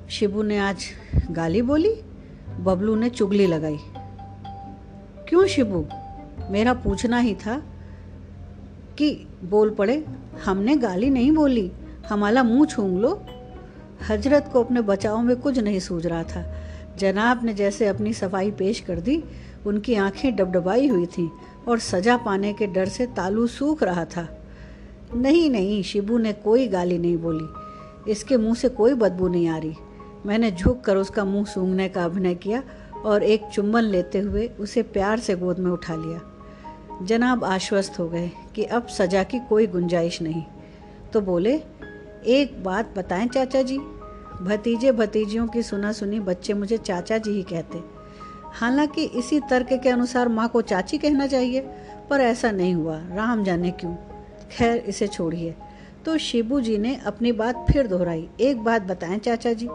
शिबू 0.10 0.44
ने 0.44 0.58
आज 0.58 0.86
गाली 1.32 1.62
बोली, 1.62 1.96
बबलू 2.60 2.96
ने 2.96 3.10
चुगली 3.10 3.48
लगाई। 3.48 3.78
क्यों 5.30 5.48
शिबू? 5.48 5.88
मेरा 6.50 6.74
पूछना 6.74 7.20
ही 7.20 7.36
था 7.36 7.64
कि 9.00 9.12
बोल 9.44 9.70
पड़े, 9.70 10.04
हमने 10.46 10.76
गाली 10.76 11.10
नहीं 11.10 11.32
बोली, 11.32 11.72
हमारा 12.10 12.44
मुँह 12.44 12.66
छूंग 12.66 12.98
लो। 13.00 13.22
हज़रत 14.10 14.50
को 14.54 14.64
अपने 14.64 14.82
बचाव 14.82 15.22
में 15.22 15.36
कुछ 15.36 15.60
नहीं 15.60 15.80
सूझ 15.80 16.06
रहा 16.06 16.24
था। 16.24 16.44
जनाब 16.98 17.44
ने 17.46 17.54
जैसे 17.54 17.88
अपनी 17.88 18.14
सफ़ाई 18.14 18.52
पेश 18.52 18.80
कर 18.80 19.00
दी, 19.00 19.24
उनकी 19.68 19.96
आँखें 19.96 20.36
डबडबाई 20.36 20.88
हुई 20.88 21.06
थीं 21.06 21.30
और 21.68 21.80
सजा 21.80 22.18
पाने 22.18 22.54
के 22.54 22.68
डर 22.68 22.88
से 22.88 23.06
तालू 23.08 23.46
सूख 23.48 23.84
रहा 23.84 24.06
था। 24.06 24.28
नहीं 25.16 25.50
नहीं, 25.50 25.82
शिबू 25.84 26.18
ने 26.18 26.34
कोई 26.34 26.68
गाली 26.68 26.98
नहीं 26.98 27.18
बोली, 27.18 27.46
इसके 28.12 28.38
मुँह 28.38 28.56
से 28.56 28.70
कोई 28.70 28.94
बदबू 28.94 29.28
नहीं 29.28 29.48
आ 29.48 29.58
रही। 29.58 29.76
मैंने 30.26 30.52
झुक 30.52 30.82
कर 30.82 30.98
उसका 30.98 31.26
मुँह 31.26 31.46
सूंघने 31.46 31.88
का 31.90 32.04
अभिनय 32.06 32.36
किया 32.36 32.64
और 33.06 33.24
एक 33.24 33.46
चुम्बन 33.54 33.84
लेते 33.84 34.20
हुए 34.20 34.50
उसे 34.60 34.82
प्यार 34.84 35.20
से 35.20 35.36
गोद 35.36 35.60
में 35.60 35.72
उठा 35.72 35.96
लिया। 35.96 36.22
जनाब 37.02 37.44
आश्वस्त 37.44 38.00
हो 38.00 38.10
गए 38.10 38.32
कि 38.56 38.64
अब 38.64 38.88
सजा 38.88 39.24
की 39.24 39.40
कोई 39.40 39.68
गुंजाइश 39.68 40.22
नहीं। 40.22 40.44
तो 41.14 41.22
बोले, 41.22 41.64
एक 42.26 42.64
बात 42.64 42.94
बताएँ 42.98 43.28
चाचा 43.28 43.62
जी। 43.62 43.78
भतीजे 44.42 44.92
भतीजियों 44.92 45.48
की 45.48 45.64
सुना 45.64 45.92
सुनी 45.92 46.20
बच्चे 46.20 46.54
मुझे 46.54 46.78
चाचा 46.78 47.18
जी 47.18 47.32
ही 47.32 47.44
कहते। 47.44 47.84
हालाँकि 48.52 49.04
इसी 49.04 49.40
तर्क 49.40 49.74
के 49.74 49.90
अनुसार 49.90 50.28
माँ 50.28 50.48
को 50.48 50.62
चाची 50.62 50.98
कहना 50.98 51.28
चाहिए, 51.28 51.62
पर 52.10 52.22
ऐसा 52.22 52.52
नहीं 52.52 52.74
हुआ। 52.74 53.02
राम 53.12 53.44
जाने 53.44 53.72
क्यों? 53.72 53.96
खैर, 54.52 54.78
इसे 54.78 55.08
छोड़िए। 55.08 55.56
तो 56.06 56.18
शिबू 56.18 56.62
जी 56.62 56.78
ने 56.78 56.96
अपनी 56.96 57.32
बात 57.32 57.66
फिर 57.72 57.88
दोहराई। 57.88 58.30
एक 58.40 58.64
बात 58.64 58.82
बताएँ 58.82 59.18
चाचा 59.18 59.54
जी। 59.54 59.68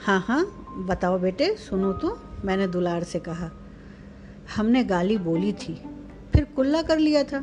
हाँ 0.00 0.20
हाँ 0.20 0.64
बताओ 0.78 1.18
बेटे, 1.18 1.56
सुनो 1.56 1.92
तो 1.92 2.22
मैंने 2.44 2.66
दुलार 2.66 3.02
से 3.02 3.18
कहा। 3.18 3.50
हमने 4.56 4.84
गाली 4.84 5.18
बोली 5.18 5.52
थी। 5.52 5.82
कुल्ला 6.58 6.80
कर 6.82 6.98
लिया 6.98 7.22
था 7.24 7.42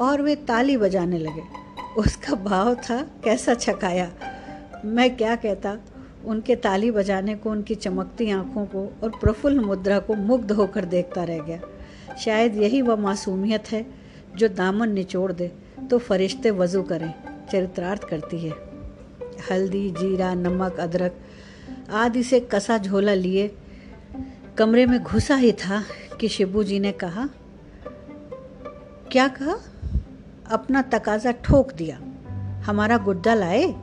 और 0.00 0.22
वे 0.22 0.34
ताली 0.48 0.76
बजाने 0.76 1.18
लगे। 1.18 1.42
उसका 1.98 2.34
भाव 2.34 2.74
था 2.74 3.00
कैसा 3.24 3.54
छकाया। 3.54 4.08
मैं 4.84 5.16
क्या 5.16 5.34
कहता, 5.36 5.76
उनके 6.24 6.54
ताली 6.56 6.90
बजाने 6.90 7.34
को, 7.34 7.50
उनकी 7.50 7.74
चमकती 7.74 8.30
आँखों 8.30 8.64
को 8.66 8.84
और 9.02 9.10
प्रफुल्ल 9.10 9.60
मुद्रा 9.60 9.98
को 9.98 10.14
मुग्ध 10.14 10.52
होकर 10.52 10.84
देखता 10.84 11.24
रह 11.24 11.40
गया। 11.40 11.60
शायद 12.18 12.56
यही 12.56 12.80
वह 12.82 12.96
मासूमियत 12.96 13.70
है 13.72 13.84
जो 14.36 14.48
दामन 14.48 14.92
निचोड़ 14.92 15.32
दे 15.32 15.50
तो 15.90 15.98
फरिश्ते 15.98 16.50
वज़ू 16.50 16.82
करें, 16.82 17.12
चरित्रार्थ 17.52 18.04
करती 18.04 18.38
है। 18.38 18.52
हल्दी, 19.50 19.90
जीरा, 19.90 20.32
नमक, 20.34 20.80
अदरक 20.80 21.20
आदि 21.90 22.22
से 22.22 22.40
कसा 22.40 22.78
झोला 22.78 23.14
लिए, 23.14 23.50
कमरे 24.58 24.86
में 24.86 24.98
घुसा 25.02 25.36
ही 25.36 25.52
था 25.52 25.84
कि 26.20 26.28
शिबू 26.28 26.64
जी 26.64 26.80
ने 26.80 26.92
कहा 26.92 27.28
क्या 29.12 29.28
कहा? 29.28 29.54
अपना 30.50 30.82
तकाजा 30.82 31.30
ठोक 31.30 31.72
दिया। 31.72 32.00
हमारा 32.62 32.98
गुड्डा 32.98 33.34
लाए? 33.34 33.74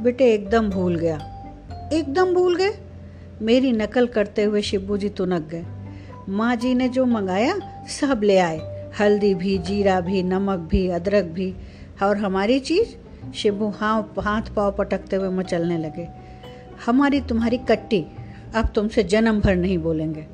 बेटे, 0.00 0.34
एकदम 0.34 0.70
भूल 0.70 0.96
गया। 0.96 1.16
एकदम 1.92 2.34
भूल 2.34 2.56
गए? 2.56 2.70
मेरी 3.42 3.72
नकल 3.72 4.06
करते 4.06 4.44
हुए 4.44 4.62
शिबू 4.62 4.96
जी 4.96 5.08
तुनक 5.08 5.42
गए। 5.42 5.66
माँ 6.28 6.56
जी 6.56 6.74
ने 6.74 6.88
जो 6.88 7.06
मंगाया, 7.06 7.84
सब 7.88 8.20
ले 8.24 8.38
आए। 8.38 8.92
हल्दी 9.00 9.34
भी, 9.34 9.58
जीरा 9.58 10.00
भी, 10.00 10.22
नमक 10.22 10.58
भी, 10.58 10.88
अदरक 10.88 11.24
भी। 11.24 11.54
और 12.02 12.16
हमारी 12.16 12.60
चीज़? 12.60 12.88
शिबू 13.32 13.68
हाँ 13.68 14.14
हाथ 14.20 14.42
पाँव 14.42 14.72
पटकते 14.72 15.16
हुए 15.16 15.28
मचलने 15.28 15.78
लगे। 15.78 16.08
हमारी 16.86 17.20
तुम्हारी 17.20 17.56
कट्टी। 17.56 18.06
अब 18.54 18.68
तुमसे 18.74 19.02
जन्म 19.02 19.40
भर 19.40 19.56
नहीं 19.56 19.78
बोलेंगे। 19.78 20.26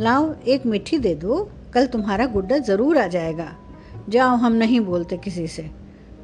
लाओ, 0.00 0.34
एक 0.48 0.66
मिट्टी 0.66 0.98
दे 0.98 1.14
दो। 1.14 1.50
कल 1.74 1.86
तुम्हारा 1.86 2.26
गुड्डा 2.26 2.58
ज़रूर 2.58 2.98
आ 2.98 3.06
जाएगा। 3.06 3.56
जाओ, 4.08 4.36
हम 4.36 4.52
नहीं 4.52 4.80
बोलते 4.80 5.16
किसी 5.16 5.46
से। 5.46 5.70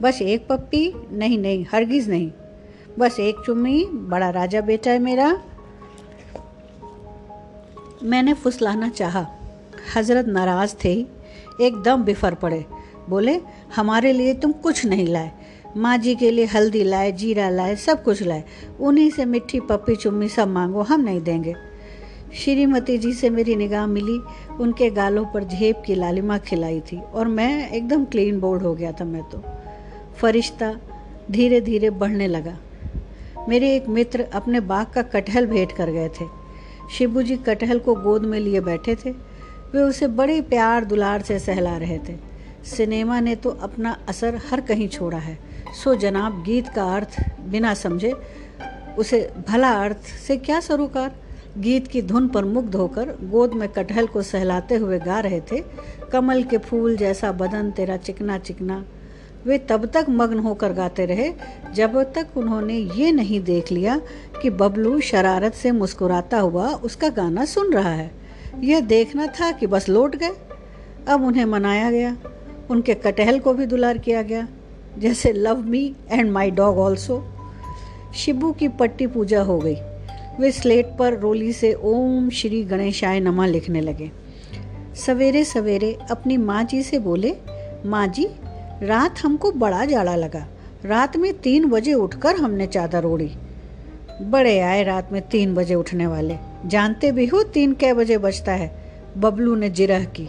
बस 0.03 0.23
एक 0.23 0.49
पप्पी, 0.49 0.95
नहीं 1.13 1.39
नहीं, 1.39 1.67
हरगिज़ 1.73 2.11
नहीं। 2.11 2.33
बस 2.99 3.21
एक 3.21 3.37
चुम्मी, 3.47 3.85
बड़ा 3.85 4.31
राजा 4.31 4.61
बेटा 4.61 4.91
है 4.91 4.99
मेरा। 4.99 5.43
मैंने 8.03 8.35
फुसलाना 8.35 8.89
चाहा। 8.89 9.27
हज़रत 9.97 10.27
नाराज़ 10.27 10.75
थे। 10.85 11.07
एकदम 11.61 12.05
बिफर 12.05 12.35
पड़े। 12.35 12.67
बोले, 13.09 13.41
हमारे 13.77 14.13
लिए 14.13 14.35
तुम 14.35 14.53
कुछ 14.53 14.87
नहीं 14.87 15.07
लाए। 15.07 15.33
माँ 15.77 15.99
जी 15.99 16.15
के 16.15 16.31
लिए 16.31 16.45
हल्दी 16.45 16.85
लाए, 16.85 17.13
जीरा 17.13 17.49
लाए, 17.49 17.77
सब 17.77 18.05
कुछ 18.05 18.23
लाए। 18.23 18.45
उन्हीं 18.81 19.11
से 19.11 19.25
मिट्टी 19.25 19.61
पप्पी 19.61 19.97
चुम्मी 19.97 20.29
सब 20.29 20.49
मांगो, 20.49 20.83
हम 20.83 21.01
नहीं 21.01 21.21
देंगे। 21.21 21.55
श्रीमती 22.35 22.99
जी 22.99 23.13
से 23.13 23.31
मेरी 23.31 23.57
निगाह 23.57 23.87
मिली, 23.87 24.19
उनके 24.61 24.91
गालों 24.91 25.25
पर 25.25 25.45
झेप 25.45 25.83
की 25.87 25.95
लालिमा 25.95 26.39
खिलाई 26.39 26.81
थी 26.81 27.01
और 27.01 27.27
मैं 27.27 27.71
एकदम 27.71 28.05
क्लीन 28.05 28.41
बोर्ड 28.41 28.63
हो 28.63 28.75
गया 28.75 28.93
था 28.93 29.05
मैं 29.05 29.23
तो। 29.23 29.45
फरिश्ता 30.19 30.77
धीरे 31.31 31.61
धीरे 31.61 31.91
बढ़ने 31.91 32.27
लगा। 32.27 32.59
मेरे 33.49 33.77
एक 33.77 33.89
मित्र 33.89 34.23
अपने 34.23 34.61
बाग 34.61 34.87
का 34.87 35.03
कटहल 35.03 35.47
भेंट 35.47 35.73
कर 35.73 35.91
गए 35.91 36.09
थे। 36.09 36.25
शिबू 36.93 37.23
जी 37.23 37.37
कटहल 37.37 37.79
को 37.79 37.95
गोद 37.95 38.23
में 38.23 38.41
लिए 38.41 38.61
बैठे 38.61 38.95
थे। 38.95 39.11
वे 39.73 39.81
उसे 39.83 40.07
बड़े 40.07 40.41
प्यार 40.41 40.85
दुलार 40.85 41.23
से 41.23 41.39
सहला 41.39 41.77
रहे 41.77 41.99
थे। 41.99 42.17
सिनेमा 42.65 43.21
ने 43.21 43.35
तो 43.37 43.51
अपना 43.51 43.99
असर 44.09 44.41
हर 44.51 44.61
कहीं 44.61 44.89
छोड़ा 44.89 45.19
है। 45.19 45.39
सो 45.85 45.95
जनाब, 45.95 46.43
गीत 46.43 46.69
का 46.69 46.85
अर्थ 46.85 47.41
बिना 47.41 47.75
समझे, 47.75 48.15
उसे 48.99 49.31
भला 49.49 49.73
अर्थ 49.73 49.97
से 49.97 50.37
क्या 50.37 50.61
सरोकार? 50.61 51.28
गीत 51.59 51.87
की 51.87 52.03
धुन 52.03 52.29
पर 52.29 52.45
मुग्ध 52.45 52.75
होकर 52.75 53.09
गोद 53.23 53.53
में 53.53 53.69
कटहल 53.69 54.07
को 54.07 54.23
सहलाते 54.23 54.75
हुए 54.75 54.99
गा 54.99 55.19
रहे 55.21 55.41
थे, 55.41 55.63
कमल 56.13 56.43
के 56.43 56.59
फूल 56.59 56.97
जैसा 56.97 57.33
बदन 57.33 57.71
तेरा 57.71 57.97
चिकना 57.97 58.39
चिकना। 58.39 58.85
वे 59.47 59.59
तब 59.59 59.87
तक 59.87 60.07
मग्न 60.09 60.39
होकर 60.39 60.73
गाते 60.73 61.07
रहे, 61.07 61.33
जब 61.75 62.03
तक 62.13 62.37
उन्होंने 62.37 62.75
ये 62.75 63.13
नहीं 63.13 63.41
देख 63.41 63.73
लिया 63.73 64.01
कि 64.43 64.51
बबलू 64.51 65.01
शरारत 65.01 65.55
से 65.55 65.71
मुस्कुराता 65.71 66.39
हुआ 66.39 66.69
उसका 66.69 67.09
गाना 67.09 67.45
सुन 67.45 67.73
रहा 67.73 67.91
है। 67.91 68.11
यह 68.61 68.81
देखना 68.81 69.27
था 69.27 69.51
कि 69.53 69.67
बस 69.67 69.89
लौट 69.89 70.17
गए। 70.17 70.33
अब 71.09 71.25
उन्हें 71.25 71.45
मनाया 71.45 71.91
गया। 71.91 72.17
उनके 72.71 72.95
कटहल 72.95 73.39
को 73.39 73.55
भी 73.55 73.67
दुलार 73.67 73.99
किया 73.99 74.23
गया, 74.23 74.49
जैसे 74.99 75.33
love 75.33 75.63
me 75.63 75.95
and 76.11 76.31
my 76.31 76.51
dog 76.51 76.79
also 76.79 77.25
Shibu 78.15 78.53
की 78.53 78.69
पट्टी 78.69 79.07
पूजा 79.07 79.43
हो 79.43 79.59
गई। 79.59 79.77
वे 80.41 80.53
स्लेट 80.53 80.87
पर 80.99 81.19
रोली 81.19 81.53
से 81.53 81.75
ओम 81.75 82.31
श्री 82.31 82.65
गणेशाय 82.65 83.21
नमा 83.21 83.47
लिखने 83.47 83.81
लगे। 83.81 84.11
सवेरे 84.95 85.45
सवेरे 85.45 85.99
अपनी 86.11 86.37
माँ 86.37 86.65
जी 86.65 86.83
से 86.83 86.99
बोले, 86.99 87.35
माँ 87.87 88.07
जी, 88.07 88.29
रात 88.83 89.15
हमको 89.23 89.53
बड़ा 89.53 89.85
जाड़ा 89.85 90.17
लगा। 90.17 90.49
रात 90.85 91.17
में 91.17 91.39
तीन 91.39 91.65
बजे 91.65 91.95
उठकर 91.95 92.37
हमने 92.37 92.67
चादर 92.67 93.05
ओढ़ी। 93.05 93.31
बड़े 94.23 94.61
आए 94.61 94.85
रात 94.85 95.13
में 95.13 95.23
तीन 95.23 95.55
बजे 95.55 95.75
उठने 95.75 96.07
वाले। 96.07 96.37
जानते 96.67 97.13
भी 97.13 97.27
हो 97.27 97.43
तीन 97.43 97.73
कै 97.73 97.95
बजे 97.95 98.19
बजता 98.19 98.53
है? 98.53 98.93
बबलू 99.19 99.55
ने 99.55 99.71
जिरह 99.71 100.05
की। 100.05 100.29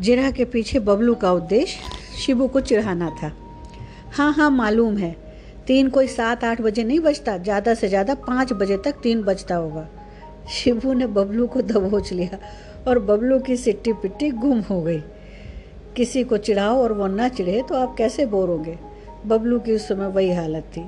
जिरह 0.00 0.30
के 0.30 0.44
पीछे 0.44 0.78
बबलू 0.78 1.14
का 1.14 1.32
उद्देश्य 1.32 1.78
शिबू 2.20 2.48
को 2.48 2.60
चिढ़ाना 2.60 3.10
था। 3.10 3.32
हाँ 4.12 4.32
हाँ 4.32 4.50
मालूम 4.50 4.96
है। 4.96 5.27
तीन 5.68 5.88
कोई 5.88 6.06
सात 6.06 6.44
आठ 6.44 6.60
बजे 6.60 6.84
नहीं 6.84 7.00
बजता, 7.00 7.36
ज़्यादा 7.38 7.74
से 7.74 7.88
ज़्यादा 7.88 8.14
पाँच 8.16 8.52
बजे 8.52 8.76
तक 8.76 9.00
तीन 9.02 9.22
बजता 9.22 9.54
होगा। 9.54 9.88
शिबू 10.50 10.92
ने 10.92 11.06
बबलू 11.06 11.46
को 11.46 11.62
दबोच 11.62 12.12
लिया 12.12 12.38
और 12.88 12.98
बबलू 12.98 13.38
की 13.38 13.56
सिट्टी 13.56 13.92
पिट्टी 13.92 14.30
गुम 14.30 14.60
हो 14.60 14.80
गई। 14.82 15.02
किसी 15.96 16.22
को 16.24 16.36
चिढ़ाओ 16.36 16.82
और 16.82 16.92
वो 16.92 17.06
ना 17.06 17.28
चिढ़े 17.28 17.62
तो 17.68 17.74
आप 17.74 17.94
कैसे 17.98 18.26
बोरोगे 18.26 18.78
बबलू 19.26 19.58
की 19.58 19.72
उस 19.72 19.88
समय 19.88 20.06
वही 20.06 20.32
हालत 20.32 20.70
थी। 20.76 20.84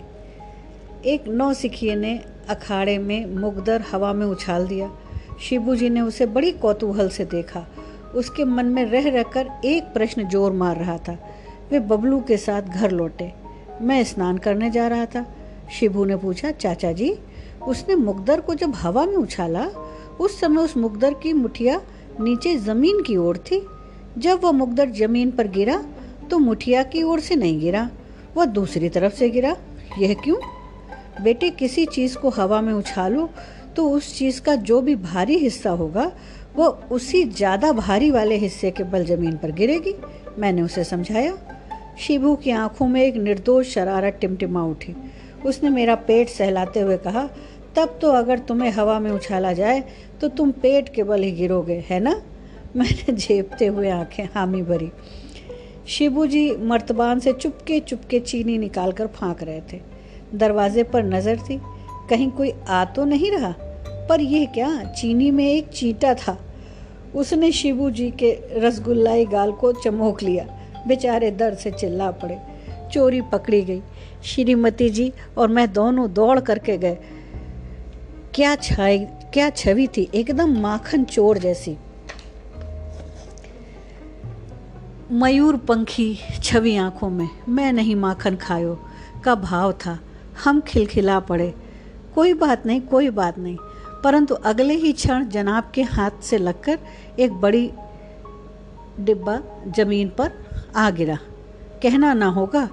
एक 1.05 1.29
नौ 1.29 1.53
सिखिए 1.55 1.95
ने 1.97 2.19
अखाड़े 2.49 2.97
में 2.99 3.35
मुगदर 3.35 3.85
हवा 3.93 4.12
में 4.12 4.27
उछाल 4.27 4.66
दिया। 4.66 4.90
शिबू 5.40 5.75
जी 5.77 5.90
ने 5.90 6.01
उसे 6.01 6.27
बड़ी 6.29 6.53
कौतूहल 6.53 7.09
से 7.09 7.25
देखा। 7.25 7.66
उसके 8.14 8.45
मन 8.45 8.66
में 8.66 8.85
रह 8.85 9.09
रहकर 9.11 9.51
एक 9.64 9.93
प्रश्न 9.95 10.29
ज़ोर 10.29 10.53
मार 10.53 10.77
रहा 10.77 10.97
था। 10.99 11.19
वे 11.71 11.81
बबलू 11.81 12.21
के 12.21 12.37
साथ 12.37 12.62
घर 12.62 12.90
लौटे। 12.90 13.33
मैं 13.81 14.03
स्नान 14.05 14.38
करने 14.38 14.71
जा 14.71 14.87
रहा 14.88 15.07
था। 15.07 15.25
शिबू 15.73 16.05
ने 16.05 16.16
पूछा, 16.16 16.51
चाचा 16.51 16.93
जी, 16.93 17.12
उसने 17.62 17.95
मुकदर 17.95 18.40
को 18.40 18.55
जब 18.55 18.75
हवा 18.75 19.05
में 19.07 19.16
उछाला, 19.16 19.66
उस 20.21 20.40
समय 20.40 20.62
उस 20.62 20.77
मुकदर 20.77 21.14
की 21.14 21.33
मुठिया 21.33 21.81
नीचे 22.21 22.57
ज़मीन 22.59 23.03
की 23.03 23.16
ओर 23.16 23.38
थी। 23.40 23.62
जब 24.19 24.40
वह 24.45 24.53
मुकदर 24.53 24.90
ज़मीन 24.90 25.31
पर 25.31 25.49
गिरा 25.49 25.83
तो 26.31 26.38
मुठिया 26.38 26.83
की 26.83 27.03
ओर 27.03 27.21
से 27.21 27.37
नहीं 27.37 27.61
गिरा, 27.61 27.88
वह 28.37 28.45
दूसरी 28.47 28.88
तरफ़ 28.88 29.14
से 29.14 29.29
गिरा। 29.31 29.57
यह 29.99 30.14
क्यों? 30.14 30.37
बेटे, 31.23 31.51
किसी 31.51 31.85
चीज़ 31.87 32.16
को 32.19 32.29
हवा 32.31 32.61
में 32.61 32.73
उछालो 32.73 33.29
तो 33.77 33.88
उस 33.90 34.16
चीज़ 34.19 34.40
का 34.40 34.55
जो 34.55 34.81
भी 34.81 34.95
भारी 34.97 35.37
हिस्सा 35.38 35.71
होगा, 35.71 36.11
वह 36.57 36.66
उसी 36.93 37.23
ज़्यादा 37.25 37.73
भारी 37.73 38.11
वाले 38.11 38.37
हिस्से 38.37 38.71
के 38.71 38.85
बल 38.85 39.05
ज़मीन 39.05 39.37
पर 39.37 39.53
गिरेगी। 39.53 39.95
मैंने 40.38 40.62
उसे 40.62 40.85
समझाया। 40.85 41.37
शिबू 41.98 42.37
की 42.37 42.50
आँखों 42.50 42.88
में 42.88 43.03
एक 43.03 43.16
निर्दोष 43.16 43.68
शरारत 43.68 44.18
टिमटिमा 44.20 44.64
उठी। 44.64 44.96
उसने 45.46 45.70
मेरा 45.70 45.94
पेट 45.94 46.29
सहलाते 46.29 46.81
हुए 46.81 46.96
कहा, 46.96 47.29
तब 47.76 47.98
तो 48.03 48.09
अगर 48.09 48.38
तुम्हें 48.38 48.70
हवा 48.70 49.00
में 49.00 49.11
उछाला 49.11 49.53
जाए 49.53 49.85
तो 50.20 50.29
तुम 50.29 50.50
पेट 50.50 50.88
के 50.88 51.03
बल 51.03 51.22
ही 51.22 51.31
गिरोगे, 51.31 51.85
है 51.90 52.00
ना? 52.00 52.22
मैंने 52.76 53.12
झेपते 53.12 53.66
हुए 53.66 53.90
आँखें 53.90 54.24
हामी 54.35 54.62
भरी। 54.62 54.90
शिबू 55.88 56.26
जी 56.26 56.57
मर्तबान 56.57 57.20
से 57.20 57.33
चुपके 57.33 57.81
चुपके 57.81 58.20
चीनी 58.20 58.59
निकाल 58.59 58.92
कर 58.92 59.07
फाँक 59.07 59.42
रहे 59.42 59.61
थे। 59.72 59.81
दरवाजे 60.35 60.83
पर 60.83 61.03
नज़र 61.03 61.37
थी। 61.37 61.61
कहीं 62.11 62.31
कोई 62.31 62.53
आ 62.68 62.85
तो 62.85 63.05
नहीं 63.05 63.31
रहा? 63.31 63.55
पर 64.09 64.20
यह 64.20 64.46
क्या? 64.46 64.85
चीनी 64.85 65.31
में 65.31 65.53
एक 65.53 65.68
चीटा 65.68 66.14
था। 66.14 66.38
उसने 67.14 67.53
शिबू 67.53 67.90
जी 67.90 68.11
के 68.11 68.38
रसगुल्लाई 68.57 69.26
गाल 69.26 69.53
को 69.53 69.72
चमोक 69.72 70.22
लिया। 70.22 70.60
बेचारे 70.87 71.31
दर्द 71.31 71.59
से 71.59 71.71
चिल्ला 71.71 72.11
पड़े। 72.11 72.38
चोरी 72.93 73.21
पकड़ी 73.21 73.62
गई। 73.62 73.83
श्रीमती 74.25 74.90
जी 74.90 75.12
और 75.38 75.49
मैं 75.49 75.73
दोनों 75.73 76.12
दौड़ 76.12 76.40
करके 76.40 76.79
गए। 76.79 76.99
क्या 78.35 78.57
छाई, 78.57 78.99
क्या 79.05 79.51
छवि 79.51 79.87
थी? 79.87 80.11
एकदम 80.14 80.61
माखन 80.61 81.05
चोर 81.05 81.38
जैसी। 81.38 81.77
मयूर 85.12 85.57
पंखी 85.57 86.19
छवि 86.43 86.77
आँखों 86.77 87.11
में। 87.11 87.29
मैं 87.49 87.73
नहीं 87.73 87.97
माखन 87.97 88.37
खायो। 88.37 88.85
का 89.25 89.35
भाव 89.35 89.73
था। 89.73 89.99
हम 90.45 90.61
खिलखिला 90.61 91.21
पड़े। 91.21 91.55
कोई 92.14 92.35
बात 92.35 92.66
नहीं, 92.66 92.81
कोई 92.81 93.11
बात 93.11 93.38
नहीं। 93.38 93.57
परंतु 94.05 94.35
अगले 94.35 94.75
ही 94.75 94.93
क्षण 94.93 95.29
जनाब 95.29 95.73
के 95.75 95.83
हाथ 95.83 96.11
से 96.23 96.38
लगकर 96.38 96.79
एक 97.19 97.33
बड़ी 97.33 97.73
डिब्बा 99.00 99.40
ज़मीन 99.76 100.08
पर 100.08 100.32
आ 100.76 100.90
गिरा। 100.90 101.18
कहना 101.82 102.12
ना 102.14 102.26
होगा 102.26 102.68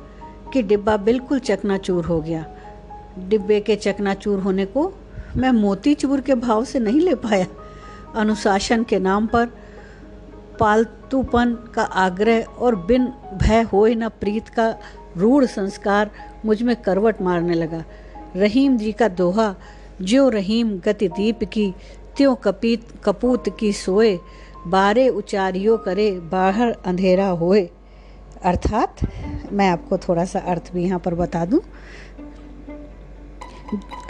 कि 0.54 0.62
डिब्बा 0.62 0.98
बिल्कुल 0.98 1.40
चकनाचूर 1.40 2.06
हो 2.06 2.22
गया। 2.22 2.46
डिब्बे 3.20 3.60
के 3.60 3.76
चकनाचूर 3.76 4.40
होने 4.40 4.66
को 4.66 4.92
मैं 5.38 5.52
मोती 5.52 5.94
चूर 5.94 6.22
के 6.22 6.36
भाव 6.36 6.66
से 6.66 6.80
नहीं 6.80 7.00
ले 7.00 7.16
पाया। 7.16 7.46
अनुशासन 8.16 8.84
के 8.84 9.00
नाम 9.00 9.28
पर 9.28 9.46
पालतूपन 10.60 11.54
का 11.76 11.84
आग्रह 11.84 12.42
और 12.42 12.76
बिन 12.76 13.08
भय 13.34 13.62
होए 13.62 13.96
न 13.96 14.10
प्रीत 14.10 14.50
का 14.50 14.76
रूढ़ 15.18 15.46
संस्कार 15.46 16.12
मुझमें 16.46 16.76
करवट 16.76 17.22
मारने 17.22 17.54
लगा। 17.54 17.84
रहीम 18.36 18.78
जी 18.78 18.92
का 18.92 19.08
दोहा, 19.08 19.56
ज्यो 20.02 20.30
रहीम 20.30 20.78
गति 20.80 21.08
दीप 21.08 21.44
की, 21.44 21.74
त्यों 22.18 22.36
कपीत 22.36 22.88
कपूत 23.04 23.44
की 23.60 23.74
सोए 23.74 24.20
बारे 24.68 25.08
उचारियो 25.10 25.78
करे, 25.78 26.12
बाहर 26.12 26.76
अंधेरा 26.86 27.28
होए। 27.28 27.70
अर्थात, 28.44 28.96
मैं 29.54 29.70
आपको 29.70 29.98
थोड़ा 29.98 30.26
सा 30.26 30.40
अर्थ 30.40 30.72
भी 30.74 30.84
यहाँ 30.84 31.00
पर 31.00 31.16
बता 31.16 31.46
दूँ। 31.46 31.62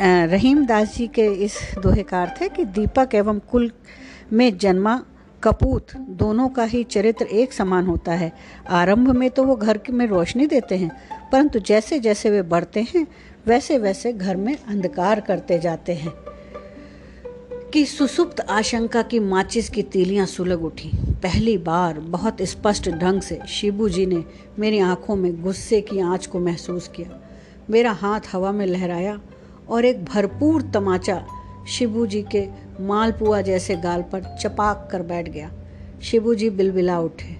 रहीम 0.01 0.65
दास 0.65 0.95
जी 0.95 1.07
के 1.07 1.25
इस 1.25 1.59
दोहे 1.83 2.03
का 2.03 2.21
अर्थ 2.21 2.41
है 2.41 2.49
कि 2.49 2.65
दीपक 2.65 3.15
एवं 3.15 3.39
कुल 3.39 3.71
में 4.33 4.57
जन्मा 4.57 5.03
कपूत 5.43 5.95
दोनों 5.97 6.49
का 6.49 6.63
ही 6.63 6.83
चरित्र 6.83 7.25
एक 7.25 7.53
समान 7.53 7.87
होता 7.87 8.11
है। 8.11 8.31
आरंभ 8.69 9.09
में 9.09 9.29
तो 9.29 9.43
वो 9.43 9.55
घर 9.55 9.79
में 9.89 10.05
रोशनी 10.07 10.47
देते 10.47 10.75
हैं, 10.75 10.91
परंतु 11.31 11.59
जैसे 11.59 11.99
जैसे 11.99 12.29
वे 12.29 12.41
बढ़ते 12.41 12.85
हैं 12.95 13.05
वैसे 13.47 13.77
वैसे 13.77 14.13
घर 14.13 14.35
में 14.35 14.55
अंधकार 14.67 15.19
करते 15.19 15.59
जाते 15.59 15.93
हैं। 15.93 16.13
कि 17.77 17.85
सुसुप्त 17.85 18.39
आशंका 18.41 19.01
की 19.01 19.19
माचिस 19.19 19.69
की 19.69 19.81
तीलियाँ 19.83 20.25
सुलग 20.25 20.63
उठी। 20.65 20.89
पहली 21.23 21.57
बार 21.57 21.99
बहुत 22.05 22.37
स्पष्ट 22.41 22.89
ढंग 22.91 23.21
से 23.21 23.39
शिबू 23.47 23.89
जी 23.89 24.05
ने 24.05 24.23
मेरी 24.59 24.79
आँखों 24.79 25.15
में 25.15 25.41
गुस्से 25.41 25.81
की 25.81 25.99
आँच 25.99 26.25
को 26.27 26.39
महसूस 26.39 26.87
किया। 26.87 27.19
मेरा 27.69 27.91
हाथ 27.91 28.19
हवा 28.31 28.51
में 28.51 28.65
लहराया 28.65 29.19
और 29.69 29.85
एक 29.85 30.03
भरपूर 30.05 30.61
तमाचा 30.73 31.21
शिबू 31.69 32.05
जी 32.05 32.21
के 32.31 32.45
मालपुआ 32.79 33.41
जैसे 33.41 33.75
गाल 33.75 34.01
पर 34.01 34.23
चपाक 34.41 34.87
कर 34.91 35.01
बैठ 35.01 35.29
गया। 35.29 35.51
शिबू 36.01 36.33
जी 36.35 36.49
बिलबिला 36.49 36.99
उठे। 36.99 37.35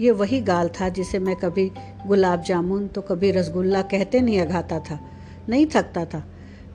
ये 0.00 0.10
वही 0.10 0.40
गाल 0.40 0.68
था 0.80 0.88
जिसे 0.88 1.18
मैं 1.18 1.36
कभी 1.36 1.70
गुलाब 2.06 2.42
जामुन 2.42 2.86
तो 2.88 3.00
कभी 3.02 3.30
रसगुल्ला 3.30 3.82
कहते 3.84 4.20
नहीं 4.20 4.40
अघाता 4.40 4.80
था, 4.80 5.00
नहीं 5.48 5.66
थकता 5.66 6.04
था। 6.04 6.22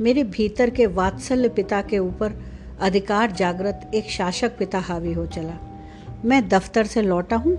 मेरे 0.02 0.24
भीतर 0.24 0.70
के 0.70 0.86
वात्सल्य 0.86 1.50
पिता 1.50 1.82
के 1.82 2.00
ऊपर 2.00 2.42
अधिकार 2.80 3.32
जागृत 3.32 3.92
एक 3.96 4.10
शासक 4.10 4.58
पिता 4.58 4.80
हावी 4.80 5.14
हो 5.14 5.26
चला। 5.26 5.58
मैं 6.26 6.48
दफ्तर 6.50 6.86
से 6.86 7.02
लौटा 7.02 7.36
हूँ। 7.36 7.58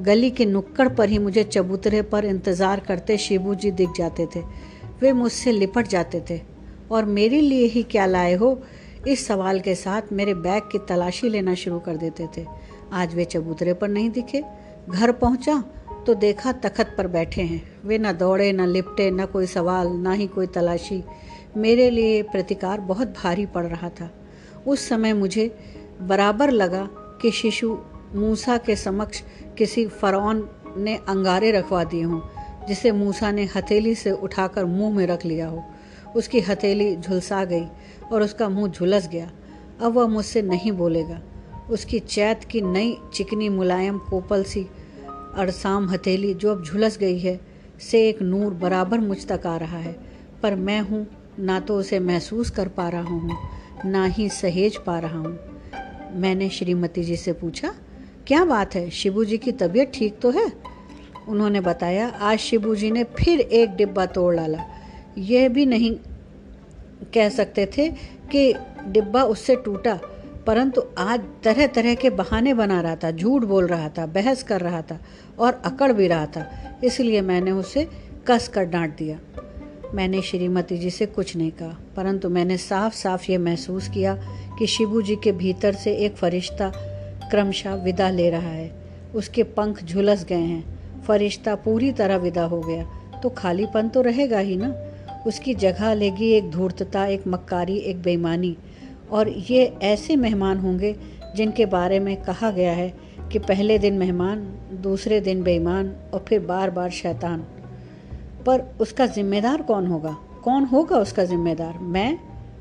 गली 0.00 0.30
के 0.30 0.44
नुक्कड़ 0.44 0.88
पर 0.88 1.08
ही 1.08 1.18
मुझे 1.18 1.44
चबूतरे 1.44 2.02
पर 2.02 2.24
इंतज़ार 2.24 2.80
करते 2.80 3.16
शिबू 3.18 3.54
जी 3.54 3.70
दिख 3.70 3.90
जाते 3.96 4.26
थे। 4.36 4.40
वे 5.00 5.12
मुझसे 5.12 5.52
लिपट 5.52 5.88
जाते 5.88 6.22
थे। 6.30 6.40
और 6.90 7.04
मेरे 7.04 7.40
लिए 7.40 7.66
ही 7.66 7.82
क्या 7.82 8.06
लाए 8.06 8.34
हो? 8.34 8.62
इस 9.08 9.26
सवाल 9.26 9.60
के 9.60 9.74
साथ 9.74 10.02
मेरे 10.12 10.34
बैग 10.34 10.62
की 10.62 10.78
तलाशी 10.78 11.28
लेना 11.28 11.54
शुरू 11.54 11.78
कर 11.78 11.96
देते 11.96 12.28
थे। 12.36 12.46
आज 12.92 13.14
वे 13.14 13.24
चबूतरे 13.24 13.74
पर 13.74 13.88
नहीं 13.88 14.10
दिखे। 14.10 14.42
घर 14.88 15.12
पहुँचा 15.12 15.64
तो 16.06 16.14
देखा 16.14 16.52
तखत 16.52 16.94
पर 16.98 17.06
बैठे 17.06 17.42
हैं। 17.42 17.62
वे 17.84 17.98
न 17.98 18.12
दौड़े, 18.12 18.52
न 18.52 18.66
लिपटे, 18.66 19.10
न 19.10 19.26
कोई 19.26 19.46
सवाल, 19.46 19.88
ना 19.88 20.12
ही 20.12 20.26
कोई 20.26 20.46
तलाशी। 20.46 21.02
मेरे 21.56 21.90
लिए 21.90 22.22
प्रतिकार 22.22 22.80
बहुत 22.80 23.08
भारी 23.08 23.46
पड़ 23.46 23.66
रहा 23.66 23.88
था। 23.88 24.10
उस 24.66 24.88
समय 24.88 25.12
मुझे 25.12 25.54
बराबर 26.00 26.50
लगा 26.50 26.88
कि 27.22 27.30
शिशु 27.30 27.78
मूसा 28.14 28.56
के 28.58 28.76
समक्ष 28.76 29.22
किसी 29.58 29.86
फरौन 29.86 30.48
ने 30.76 30.96
अंगारे 31.08 31.50
रखवा 31.52 31.84
दिए 31.84 32.02
हों, 32.02 32.20
जिसे 32.68 32.92
मूसा 32.92 33.30
ने 33.30 33.48
हथेली 33.56 33.94
से 33.94 34.12
उठाकर 34.12 34.64
मुँह 34.64 34.94
में 34.96 35.06
रख 35.06 35.24
लिया 35.26 35.48
हो। 35.48 35.64
उसकी 36.16 36.40
हथेली 36.40 36.96
झुलसा 36.96 37.44
गई 37.44 37.66
और 38.12 38.22
उसका 38.22 38.48
मुँह 38.48 38.70
झुलस 38.70 39.08
गया। 39.08 39.30
अब 39.80 39.92
वह 39.92 40.06
मुझसे 40.06 40.42
नहीं 40.42 40.72
बोलेगा। 40.72 41.20
उसकी 41.70 41.98
चैत 41.98 42.44
की 42.44 42.60
नई 42.60 42.96
चिकनी 43.14 43.48
मुलायम 43.48 43.98
कोपल 43.98 44.42
सी 44.42 44.66
अड़साम 45.34 45.88
हथेली 45.90 46.34
जो 46.34 46.50
अब 46.52 46.64
झुलस 46.64 46.98
गई 46.98 47.18
है, 47.18 47.40
से 47.80 48.08
एक 48.08 48.22
नूर 48.22 48.54
बराबर 48.54 48.98
मुझ 48.98 49.26
तक 49.26 49.46
आ 49.46 49.56
रहा 49.56 49.78
है, 49.78 49.96
पर 50.42 50.54
मैं 50.54 50.80
हूँ, 50.80 51.06
ना 51.38 51.60
तो 51.60 51.76
उसे 51.76 52.00
महसूस 52.00 52.50
कर 52.50 52.68
पा 52.68 52.88
रहा 52.88 53.02
हूँ। 53.02 53.38
ना 53.84 54.04
ही 54.06 54.28
सहेज 54.28 54.76
पा 54.76 54.98
रहा 54.98 55.18
हूँ। 55.18 55.38
मैंने 56.14 56.48
श्रीमती 56.48 57.02
जी 57.04 57.16
से 57.16 57.32
पूछा, 57.32 57.74
क्या 58.26 58.44
बात 58.44 58.74
है? 58.74 58.88
शिबू 58.90 59.24
जी 59.24 59.38
की 59.38 59.52
तबीयत 59.52 59.92
ठीक 59.94 60.18
तो 60.20 60.30
है? 60.30 60.50
उन्होंने 61.28 61.60
बताया, 61.60 62.08
आज 62.08 62.38
शिबू 62.38 62.74
जी 62.74 62.90
ने 62.90 63.04
फिर 63.16 63.40
एक 63.40 63.76
डिब्बा 63.76 64.06
तोड़ 64.06 64.34
डाला। 64.36 64.64
यह 65.18 65.48
भी 65.48 65.66
नहीं 65.66 65.94
कह 67.14 67.28
सकते 67.28 67.66
थे 67.76 67.88
कि 68.32 68.52
डिब्बा 68.86 69.22
उससे 69.24 69.56
टूटा, 69.56 69.98
परंतु 70.46 70.82
आज 70.98 71.24
तरह 71.44 71.66
तरह 71.66 71.94
के 71.94 72.10
बहाने 72.10 72.54
बना 72.54 72.80
रहा 72.80 72.96
था, 72.96 73.10
झूठ 73.10 73.44
बोल 73.44 73.66
रहा 73.66 73.88
था, 73.88 74.06
बहस 74.06 74.42
कर 74.42 74.60
रहा 74.60 74.82
था 74.82 74.98
और 75.38 75.60
अकड़ 75.64 75.92
भी 75.92 76.08
रहा 76.08 76.26
था, 76.26 76.46
इसलिए 76.84 77.20
मैंने 77.20 77.50
उसे 77.50 77.88
कस 78.26 78.48
कर 78.48 78.64
डांट 78.64 78.96
दिया। 78.96 79.18
मैंने 79.94 80.22
श्रीमती 80.22 80.78
जी 80.78 80.90
से 80.90 81.06
कुछ 81.06 81.36
नहीं 81.36 81.50
कहा, 81.50 81.76
परंतु 81.96 82.28
मैंने 82.28 82.56
साफ़ 82.56 82.94
साफ़ 82.94 83.30
ये 83.30 83.38
महसूस 83.38 83.88
किया 83.88 84.14
कि 84.58 84.66
शिबू 84.66 85.02
जी 85.02 85.16
के 85.16 85.32
भीतर 85.32 85.74
से 85.74 85.94
एक 85.96 86.16
फरिश्ता 86.16 86.72
क्रमशः 87.30 87.74
विदा 87.74 88.10
ले 88.10 88.30
रहा 88.30 88.50
है। 88.50 88.70
उसके 89.14 89.42
पंख 89.42 89.84
झुलस 89.84 90.24
गए 90.24 90.40
हैं। 90.40 91.02
फरिश्ता 91.02 91.54
पूरी 91.54 91.92
तरह 91.92 92.16
विदा 92.16 92.44
हो 92.44 92.60
गया। 92.60 92.84
तो 93.22 93.28
खालीपन 93.28 93.88
तो 93.88 94.00
रहेगा 94.00 94.38
ही 94.38 94.56
ना? 94.56 94.74
उसकी 95.26 95.54
जगह 95.54 95.94
लेगी 95.94 96.30
एक 96.30 96.50
धूर्तता, 96.50 97.06
एक 97.06 97.26
मक्कारी, 97.26 97.76
एक 97.76 98.02
बेईमानी। 98.02 98.56
और 99.10 99.28
ये 99.28 99.64
ऐसे 99.82 100.16
मेहमान 100.16 100.58
होंगे 100.58 100.96
जिनके 101.36 101.66
बारे 101.66 101.98
में 102.00 102.16
कहा 102.22 102.50
गया 102.50 102.72
है 102.72 102.92
कि 103.32 103.38
पहले 103.38 103.78
दिन 103.78 103.94
मेहमान, 103.94 104.38
दूसरे 104.72 105.20
दिन 105.20 105.42
बेईमान 105.42 105.94
और 106.14 106.24
फिर 106.28 106.40
बार 106.40 106.70
बार 106.70 106.90
शैतान। 106.90 107.44
पर 108.46 108.62
उसका 108.80 109.06
जिम्मेदार 109.06 109.62
कौन 109.62 109.86
होगा? 109.86 110.16
कौन 110.44 110.64
होगा 110.64 110.96
उसका 110.96 111.24
जिम्मेदार? 111.24 111.78
मैं, 111.78 112.18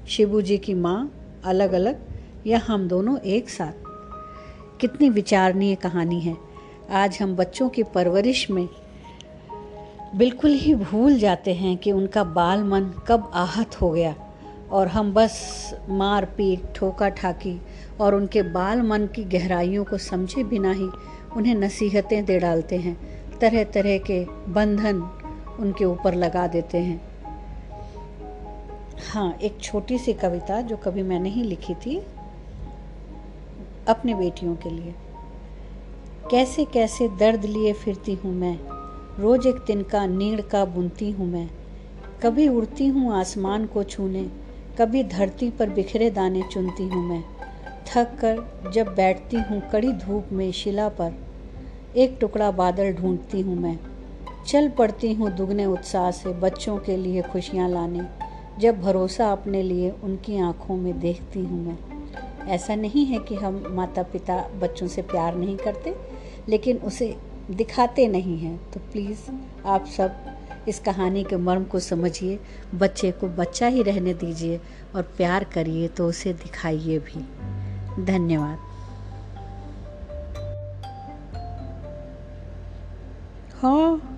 शिबू 0.08 0.42
जी 0.42 0.58
की 0.58 0.74
माँ 0.74 1.12
अलग 1.46 1.72
अलग 1.72 2.00
या 2.48 2.62
हम 2.68 2.88
दोनों 2.88 3.18
एक 3.18 3.50
साथ? 3.50 3.72
कितनी 4.82 5.10
विचारणीय 5.10 5.76
कहानी 5.76 6.20
है। 6.20 6.38
आज 6.92 7.18
हम 7.22 7.36
बच्चों 7.36 7.70
की 7.70 7.84
परवरिश 7.84 8.52
में 8.52 8.70
बिल्कुल 10.16 10.52
ही 10.52 10.76
भूल 10.76 11.20
जाते 11.20 11.54
हैं 11.54 11.78
कि 11.78 11.92
उनका 11.92 12.24
बाल 12.24 12.64
मन 12.64 12.92
कब 13.08 13.32
आहत 13.34 13.82
हो 13.82 13.92
गया 13.92 14.16
और 14.72 14.88
हम 14.88 15.14
बस 15.14 15.74
मार 15.90 16.26
पीट 16.26 16.62
ठोका 16.76 17.10
ठाकी 17.10 17.62
और 18.02 18.16
उनके 18.16 18.42
बाल 18.42 18.82
मन 18.82 19.08
की 19.16 19.24
गहराइयों 19.24 19.84
को 19.84 19.98
समझे 19.98 20.44
बिना 20.44 20.72
ही 20.72 20.90
उन्हें 21.38 21.56
नसीहतें 21.56 22.26
दे 22.26 22.40
डालते 22.40 22.76
हैं। 22.76 23.22
तरह 23.40 23.64
तरह 23.64 23.98
के 23.98 24.26
बंधन 24.50 25.21
उनके 25.62 25.86
ऊपर 25.86 26.16
लगा 26.16 26.48
देते 26.48 26.78
हैं। 26.78 27.00
हाँ 29.12 29.34
एक 29.42 29.58
छोटी 29.62 29.98
सी 29.98 30.14
कविता 30.14 30.62
जो 30.62 30.78
कभी 30.78 31.04
मैंने 31.04 31.30
ही 31.30 31.44
लिखी 31.44 31.74
थी 31.76 31.98
अपनी 33.88 34.14
बेटियों 34.14 34.56
के 34.56 34.70
लिए। 34.70 34.94
कैसे 36.32 36.66
कैसे 36.66 37.08
दर्द 37.10 37.46
लिए 37.46 37.74
फिरती 37.74 38.14
हूँ 38.14 38.34
मैं, 38.34 38.58
रोज 39.20 39.48
एक 39.48 39.56
तिनका 39.68 40.06
नीड़ 40.06 40.42
का 40.42 40.64
बुनती 40.66 41.12
हूँ 41.12 41.28
मैं। 41.28 41.50
कभी 42.24 42.48
उड़ती 42.48 42.88
हूँ 42.88 43.14
आसमान 43.14 43.66
को 43.66 43.84
छूने, 43.84 44.24
कभी 44.80 45.04
धरती 45.04 45.50
पर 45.50 45.70
बिखरे 45.70 46.10
दाने 46.10 46.44
चुनती 46.52 46.84
हूँ 46.84 47.04
मैं। 47.10 47.24
थक 47.88 48.18
कर 48.22 48.72
जब 48.74 48.94
बैठती 48.96 49.38
हूँ 49.38 49.62
कड़ी 49.72 49.92
धूप 49.94 50.32
में 50.32 50.52
शिला 50.52 50.90
पर, 50.90 51.14
एक 51.96 52.18
टुकड़ा 52.22 52.52
बादल 52.52 52.94
ढूंढती 52.94 53.42
हूँ 53.42 53.56
मैं। 53.56 53.78
चल 54.48 54.70
पड़ती 54.70 55.14
हूँ 55.14 55.32
दुगने 55.32 55.66
उत्साह 55.66 56.12
से 56.12 56.30
बच्चों 56.30 56.78
के 56.78 56.98
लिए 56.98 57.22
खुशियाँ 57.22 57.70
लाने। 57.70 58.02
जब 58.60 58.82
भरोसा 58.82 59.32
अपने 59.32 59.64
लिए 59.64 59.92
उनकी 60.04 60.38
आँखों 60.38 60.76
में 60.78 61.00
देखती 61.00 61.40
हूँ 61.40 61.66
मैं। 61.66 61.78
ऐसा 62.48 62.76
नहीं 62.76 63.06
है 63.06 63.20
कि 63.20 63.36
हम 63.36 63.64
माता 63.70 64.04
पिता 64.04 64.50
बच्चों 64.60 64.88
से 64.88 65.02
प्यार 65.02 65.36
नहीं 65.36 65.58
करते, 65.58 65.96
लेकिन 66.50 66.78
उसे 66.78 67.18
दिखाते 67.52 68.08
नहीं 68.08 68.38
हैं। 68.38 68.72
तो 68.72 68.80
प्लीज़, 68.80 69.20
आप 69.66 69.86
सब 69.86 70.12
इस 70.68 70.80
कहानी 70.80 71.24
के 71.24 71.36
मर्म 71.36 71.64
को 71.64 71.80
समझिए, 71.80 72.40
बच्चे 72.76 73.12
को 73.12 73.28
बच्चा 73.28 73.68
ही 73.68 73.84
रहने 73.84 74.14
दीजिए 74.14 74.62
और 74.96 75.02
प्यार 75.02 75.44
करिए 75.44 75.88
तो 75.88 76.08
उसे 76.08 76.34
दिखाइए 76.34 77.00
भी। 77.00 77.26
धन्यवाद। 78.06 78.58
हाँ 83.62 84.11